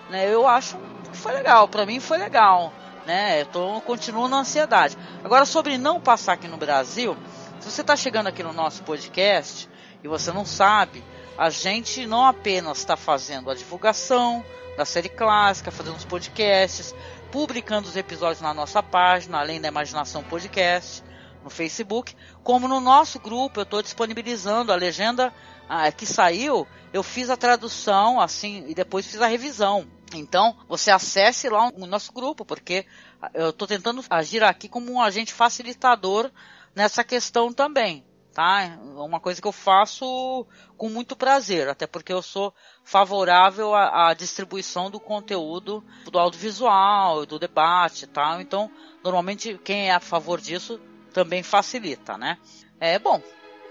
né? 0.08 0.32
Eu 0.32 0.46
acho 0.46 0.76
que 1.10 1.16
foi 1.16 1.32
legal, 1.32 1.68
para 1.68 1.86
mim 1.86 2.00
foi 2.00 2.18
legal, 2.18 2.72
né? 3.06 3.42
Eu 3.42 3.46
tô, 3.46 3.80
continuo 3.82 4.28
na 4.28 4.38
ansiedade. 4.38 4.96
Agora 5.22 5.44
sobre 5.44 5.78
não 5.78 6.00
passar 6.00 6.34
aqui 6.34 6.48
no 6.48 6.56
Brasil, 6.56 7.16
se 7.60 7.70
você 7.70 7.80
está 7.80 7.96
chegando 7.96 8.28
aqui 8.28 8.42
no 8.42 8.52
nosso 8.52 8.82
podcast 8.82 9.68
e 10.02 10.08
você 10.08 10.32
não 10.32 10.44
sabe, 10.44 11.04
a 11.36 11.50
gente 11.50 12.06
não 12.06 12.24
apenas 12.24 12.78
está 12.78 12.96
fazendo 12.96 13.50
a 13.50 13.54
divulgação 13.54 14.44
da 14.76 14.84
série 14.84 15.08
clássica, 15.08 15.70
fazendo 15.70 15.96
os 15.96 16.04
podcasts, 16.04 16.94
publicando 17.30 17.88
os 17.88 17.96
episódios 17.96 18.40
na 18.40 18.54
nossa 18.54 18.82
página, 18.82 19.38
além 19.38 19.60
da 19.60 19.68
Imaginação 19.68 20.22
Podcast, 20.22 21.02
no 21.42 21.50
Facebook, 21.50 22.14
como 22.42 22.66
no 22.66 22.80
nosso 22.80 23.18
grupo 23.18 23.60
eu 23.60 23.64
estou 23.64 23.82
disponibilizando 23.82 24.72
a 24.72 24.76
legenda 24.76 25.32
ah, 25.68 25.90
que 25.92 26.06
saiu, 26.06 26.66
eu 26.92 27.02
fiz 27.02 27.30
a 27.30 27.36
tradução 27.36 28.20
assim 28.20 28.64
e 28.68 28.74
depois 28.74 29.06
fiz 29.06 29.20
a 29.20 29.26
revisão. 29.26 29.86
Então, 30.14 30.56
você 30.66 30.90
acesse 30.90 31.48
lá 31.48 31.70
o 31.74 31.86
nosso 31.86 32.12
grupo, 32.12 32.44
porque 32.44 32.86
eu 33.34 33.50
estou 33.50 33.68
tentando 33.68 34.02
agir 34.08 34.42
aqui 34.42 34.68
como 34.68 34.90
um 34.90 35.00
agente 35.00 35.34
facilitador 35.34 36.30
nessa 36.74 37.04
questão 37.04 37.52
também, 37.52 38.04
tá? 38.38 38.62
É 38.62 38.78
uma 39.00 39.18
coisa 39.18 39.42
que 39.42 39.48
eu 39.48 39.52
faço 39.52 40.46
com 40.76 40.88
muito 40.88 41.16
prazer, 41.16 41.68
até 41.68 41.88
porque 41.88 42.12
eu 42.12 42.22
sou 42.22 42.54
favorável 42.84 43.74
à, 43.74 44.10
à 44.10 44.14
distribuição 44.14 44.88
do 44.88 45.00
conteúdo 45.00 45.84
do 46.08 46.20
audiovisual, 46.20 47.26
do 47.26 47.36
debate, 47.36 48.06
tá? 48.06 48.40
Então, 48.40 48.70
normalmente 49.02 49.58
quem 49.64 49.88
é 49.88 49.92
a 49.92 49.98
favor 49.98 50.40
disso 50.40 50.80
também 51.12 51.42
facilita, 51.42 52.16
né? 52.16 52.38
É 52.78 52.96
bom, 52.96 53.20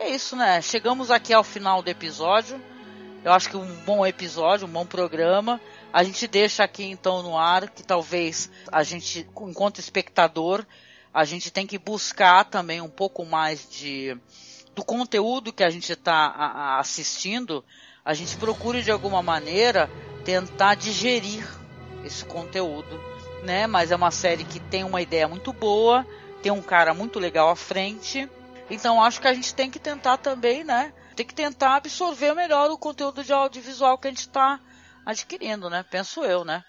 é 0.01 0.09
isso, 0.09 0.35
né? 0.35 0.61
Chegamos 0.61 1.11
aqui 1.11 1.33
ao 1.33 1.45
final 1.45 1.81
do 1.81 1.87
episódio. 1.87 2.61
Eu 3.23 3.31
acho 3.31 3.49
que 3.49 3.55
um 3.55 3.73
bom 3.85 4.05
episódio, 4.05 4.67
um 4.67 4.71
bom 4.71 4.85
programa. 4.85 5.61
A 5.93 6.03
gente 6.03 6.27
deixa 6.27 6.65
aqui 6.65 6.83
então 6.83 7.23
no 7.23 7.37
ar 7.37 7.69
que 7.69 7.83
talvez 7.83 8.51
a 8.69 8.83
gente, 8.83 9.25
enquanto 9.43 9.79
espectador, 9.79 10.65
a 11.13 11.23
gente 11.23 11.49
tem 11.49 11.65
que 11.65 11.77
buscar 11.77 12.43
também 12.43 12.81
um 12.81 12.89
pouco 12.89 13.25
mais 13.25 13.65
de 13.69 14.17
do 14.77 14.85
conteúdo 14.85 15.51
que 15.51 15.63
a 15.63 15.71
gente 15.71 15.91
está 15.91 16.77
assistindo. 16.79 17.65
A 18.05 18.13
gente 18.13 18.37
procure 18.37 18.83
de 18.83 18.91
alguma 18.91 19.23
maneira 19.23 19.89
tentar 20.23 20.75
digerir 20.75 21.43
esse 22.05 22.23
conteúdo, 22.23 23.01
né? 23.43 23.65
Mas 23.65 23.91
é 23.91 23.95
uma 23.95 24.11
série 24.11 24.43
que 24.43 24.59
tem 24.59 24.83
uma 24.83 25.01
ideia 25.01 25.27
muito 25.27 25.51
boa, 25.51 26.05
tem 26.43 26.51
um 26.51 26.61
cara 26.61 26.93
muito 26.93 27.17
legal 27.17 27.49
à 27.49 27.55
frente. 27.55 28.29
Então 28.69 29.03
acho 29.03 29.19
que 29.19 29.27
a 29.27 29.33
gente 29.33 29.55
tem 29.55 29.71
que 29.71 29.79
tentar 29.79 30.17
também, 30.17 30.63
né? 30.63 30.93
Tem 31.15 31.25
que 31.25 31.33
tentar 31.33 31.77
absorver 31.77 32.35
melhor 32.35 32.69
o 32.69 32.77
conteúdo 32.77 33.23
de 33.23 33.33
audiovisual 33.33 33.97
que 33.97 34.07
a 34.07 34.11
gente 34.11 34.19
está 34.19 34.59
adquirindo, 35.03 35.71
né? 35.71 35.83
Penso 35.89 36.23
eu, 36.23 36.45
né? 36.45 36.63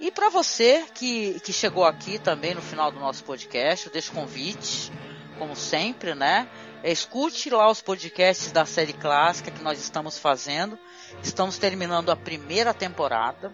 E 0.00 0.10
para 0.10 0.30
você 0.30 0.86
que, 0.94 1.38
que 1.40 1.52
chegou 1.52 1.84
aqui 1.84 2.18
também 2.18 2.54
no 2.54 2.62
final 2.62 2.90
do 2.90 2.98
nosso 2.98 3.22
podcast, 3.24 3.86
eu 3.86 3.92
deixo 3.92 4.10
convite, 4.12 4.90
como 5.38 5.54
sempre, 5.54 6.14
né? 6.14 6.48
Escute 6.82 7.50
lá 7.50 7.70
os 7.70 7.82
podcasts 7.82 8.50
da 8.52 8.64
série 8.64 8.94
clássica 8.94 9.50
que 9.50 9.62
nós 9.62 9.78
estamos 9.78 10.18
fazendo. 10.18 10.78
Estamos 11.22 11.58
terminando 11.58 12.10
a 12.10 12.16
primeira 12.16 12.72
temporada 12.72 13.52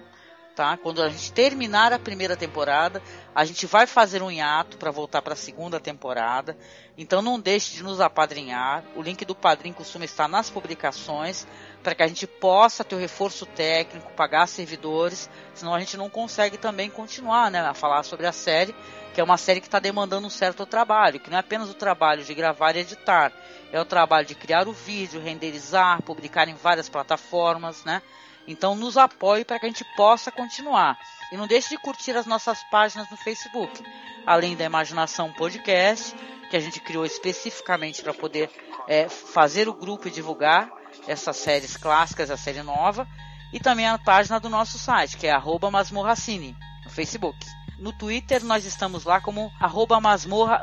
tá? 0.56 0.78
Quando 0.78 1.02
a 1.02 1.10
gente 1.10 1.30
terminar 1.32 1.92
a 1.92 1.98
primeira 1.98 2.34
temporada, 2.34 3.02
a 3.34 3.44
gente 3.44 3.66
vai 3.66 3.86
fazer 3.86 4.22
um 4.22 4.30
hiato 4.30 4.78
para 4.78 4.90
voltar 4.90 5.20
para 5.20 5.34
a 5.34 5.36
segunda 5.36 5.78
temporada. 5.78 6.56
Então 6.96 7.20
não 7.20 7.38
deixe 7.38 7.74
de 7.74 7.82
nos 7.82 8.00
apadrinhar. 8.00 8.82
O 8.96 9.02
link 9.02 9.22
do 9.26 9.34
padrinho 9.34 9.74
costuma 9.74 10.06
estar 10.06 10.26
nas 10.26 10.48
publicações 10.48 11.46
para 11.82 11.94
que 11.94 12.02
a 12.02 12.08
gente 12.08 12.26
possa 12.26 12.82
ter 12.82 12.94
o 12.94 12.98
reforço 12.98 13.44
técnico, 13.44 14.10
pagar 14.14 14.48
servidores, 14.48 15.28
senão 15.52 15.74
a 15.74 15.78
gente 15.78 15.96
não 15.96 16.08
consegue 16.08 16.56
também 16.56 16.88
continuar, 16.88 17.50
né, 17.50 17.60
a 17.60 17.74
falar 17.74 18.02
sobre 18.02 18.26
a 18.26 18.32
série, 18.32 18.74
que 19.16 19.20
é 19.22 19.24
uma 19.24 19.38
série 19.38 19.62
que 19.62 19.66
está 19.66 19.78
demandando 19.78 20.26
um 20.26 20.30
certo 20.30 20.66
trabalho, 20.66 21.18
que 21.18 21.30
não 21.30 21.38
é 21.38 21.40
apenas 21.40 21.70
o 21.70 21.74
trabalho 21.74 22.22
de 22.22 22.34
gravar 22.34 22.76
e 22.76 22.80
editar, 22.80 23.32
é 23.72 23.80
o 23.80 23.84
trabalho 23.86 24.26
de 24.26 24.34
criar 24.34 24.68
o 24.68 24.74
vídeo, 24.74 25.22
renderizar, 25.22 26.02
publicar 26.02 26.46
em 26.48 26.54
várias 26.54 26.86
plataformas, 26.90 27.82
né? 27.82 28.02
Então 28.46 28.76
nos 28.76 28.98
apoie 28.98 29.42
para 29.42 29.58
que 29.58 29.64
a 29.64 29.70
gente 29.70 29.86
possa 29.96 30.30
continuar. 30.30 30.98
E 31.32 31.36
não 31.38 31.46
deixe 31.46 31.70
de 31.70 31.78
curtir 31.78 32.14
as 32.14 32.26
nossas 32.26 32.62
páginas 32.64 33.10
no 33.10 33.16
Facebook, 33.16 33.82
além 34.26 34.54
da 34.54 34.64
Imaginação 34.64 35.32
Podcast, 35.32 36.14
que 36.50 36.56
a 36.58 36.60
gente 36.60 36.78
criou 36.80 37.06
especificamente 37.06 38.02
para 38.02 38.12
poder 38.12 38.50
é, 38.86 39.08
fazer 39.08 39.66
o 39.66 39.72
grupo 39.72 40.08
e 40.08 40.10
divulgar 40.10 40.70
essas 41.08 41.38
séries 41.38 41.74
clássicas, 41.74 42.30
a 42.30 42.36
série 42.36 42.62
nova, 42.62 43.08
e 43.50 43.58
também 43.58 43.88
a 43.88 43.96
página 43.96 44.38
do 44.38 44.50
nosso 44.50 44.78
site, 44.78 45.16
que 45.16 45.26
é 45.26 45.34
masmorracine, 45.70 46.54
no 46.84 46.90
Facebook. 46.90 47.55
No 47.78 47.92
Twitter 47.92 48.44
nós 48.44 48.64
estamos 48.64 49.04
lá 49.04 49.20
como 49.20 49.52
arroba 49.60 50.00
masmorra 50.00 50.60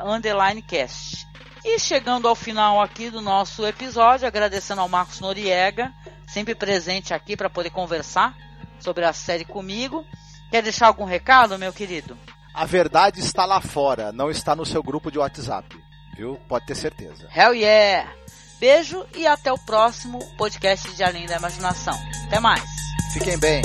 cast. 0.66 1.26
E 1.64 1.78
chegando 1.78 2.28
ao 2.28 2.34
final 2.34 2.80
aqui 2.80 3.10
do 3.10 3.20
nosso 3.20 3.66
episódio, 3.66 4.26
agradecendo 4.26 4.80
ao 4.80 4.88
Marcos 4.88 5.20
Noriega 5.20 5.92
sempre 6.34 6.54
presente 6.54 7.14
aqui 7.14 7.36
para 7.36 7.48
poder 7.48 7.70
conversar 7.70 8.36
sobre 8.80 9.04
a 9.04 9.12
série 9.12 9.44
comigo. 9.44 10.04
Quer 10.50 10.62
deixar 10.62 10.88
algum 10.88 11.04
recado, 11.04 11.58
meu 11.58 11.72
querido? 11.72 12.18
A 12.52 12.64
verdade 12.64 13.20
está 13.20 13.44
lá 13.44 13.60
fora, 13.60 14.12
não 14.12 14.30
está 14.30 14.54
no 14.54 14.66
seu 14.66 14.82
grupo 14.82 15.10
de 15.10 15.18
WhatsApp, 15.18 15.76
viu? 16.16 16.36
Pode 16.48 16.66
ter 16.66 16.74
certeza. 16.74 17.28
Hell 17.34 17.54
yeah! 17.54 18.12
Beijo 18.60 19.04
e 19.14 19.26
até 19.26 19.52
o 19.52 19.58
próximo 19.58 20.18
podcast 20.36 20.92
de 20.94 21.02
Além 21.02 21.26
da 21.26 21.36
Imaginação. 21.36 21.98
Até 22.26 22.38
mais. 22.40 22.64
Fiquem 23.12 23.38
bem. 23.38 23.62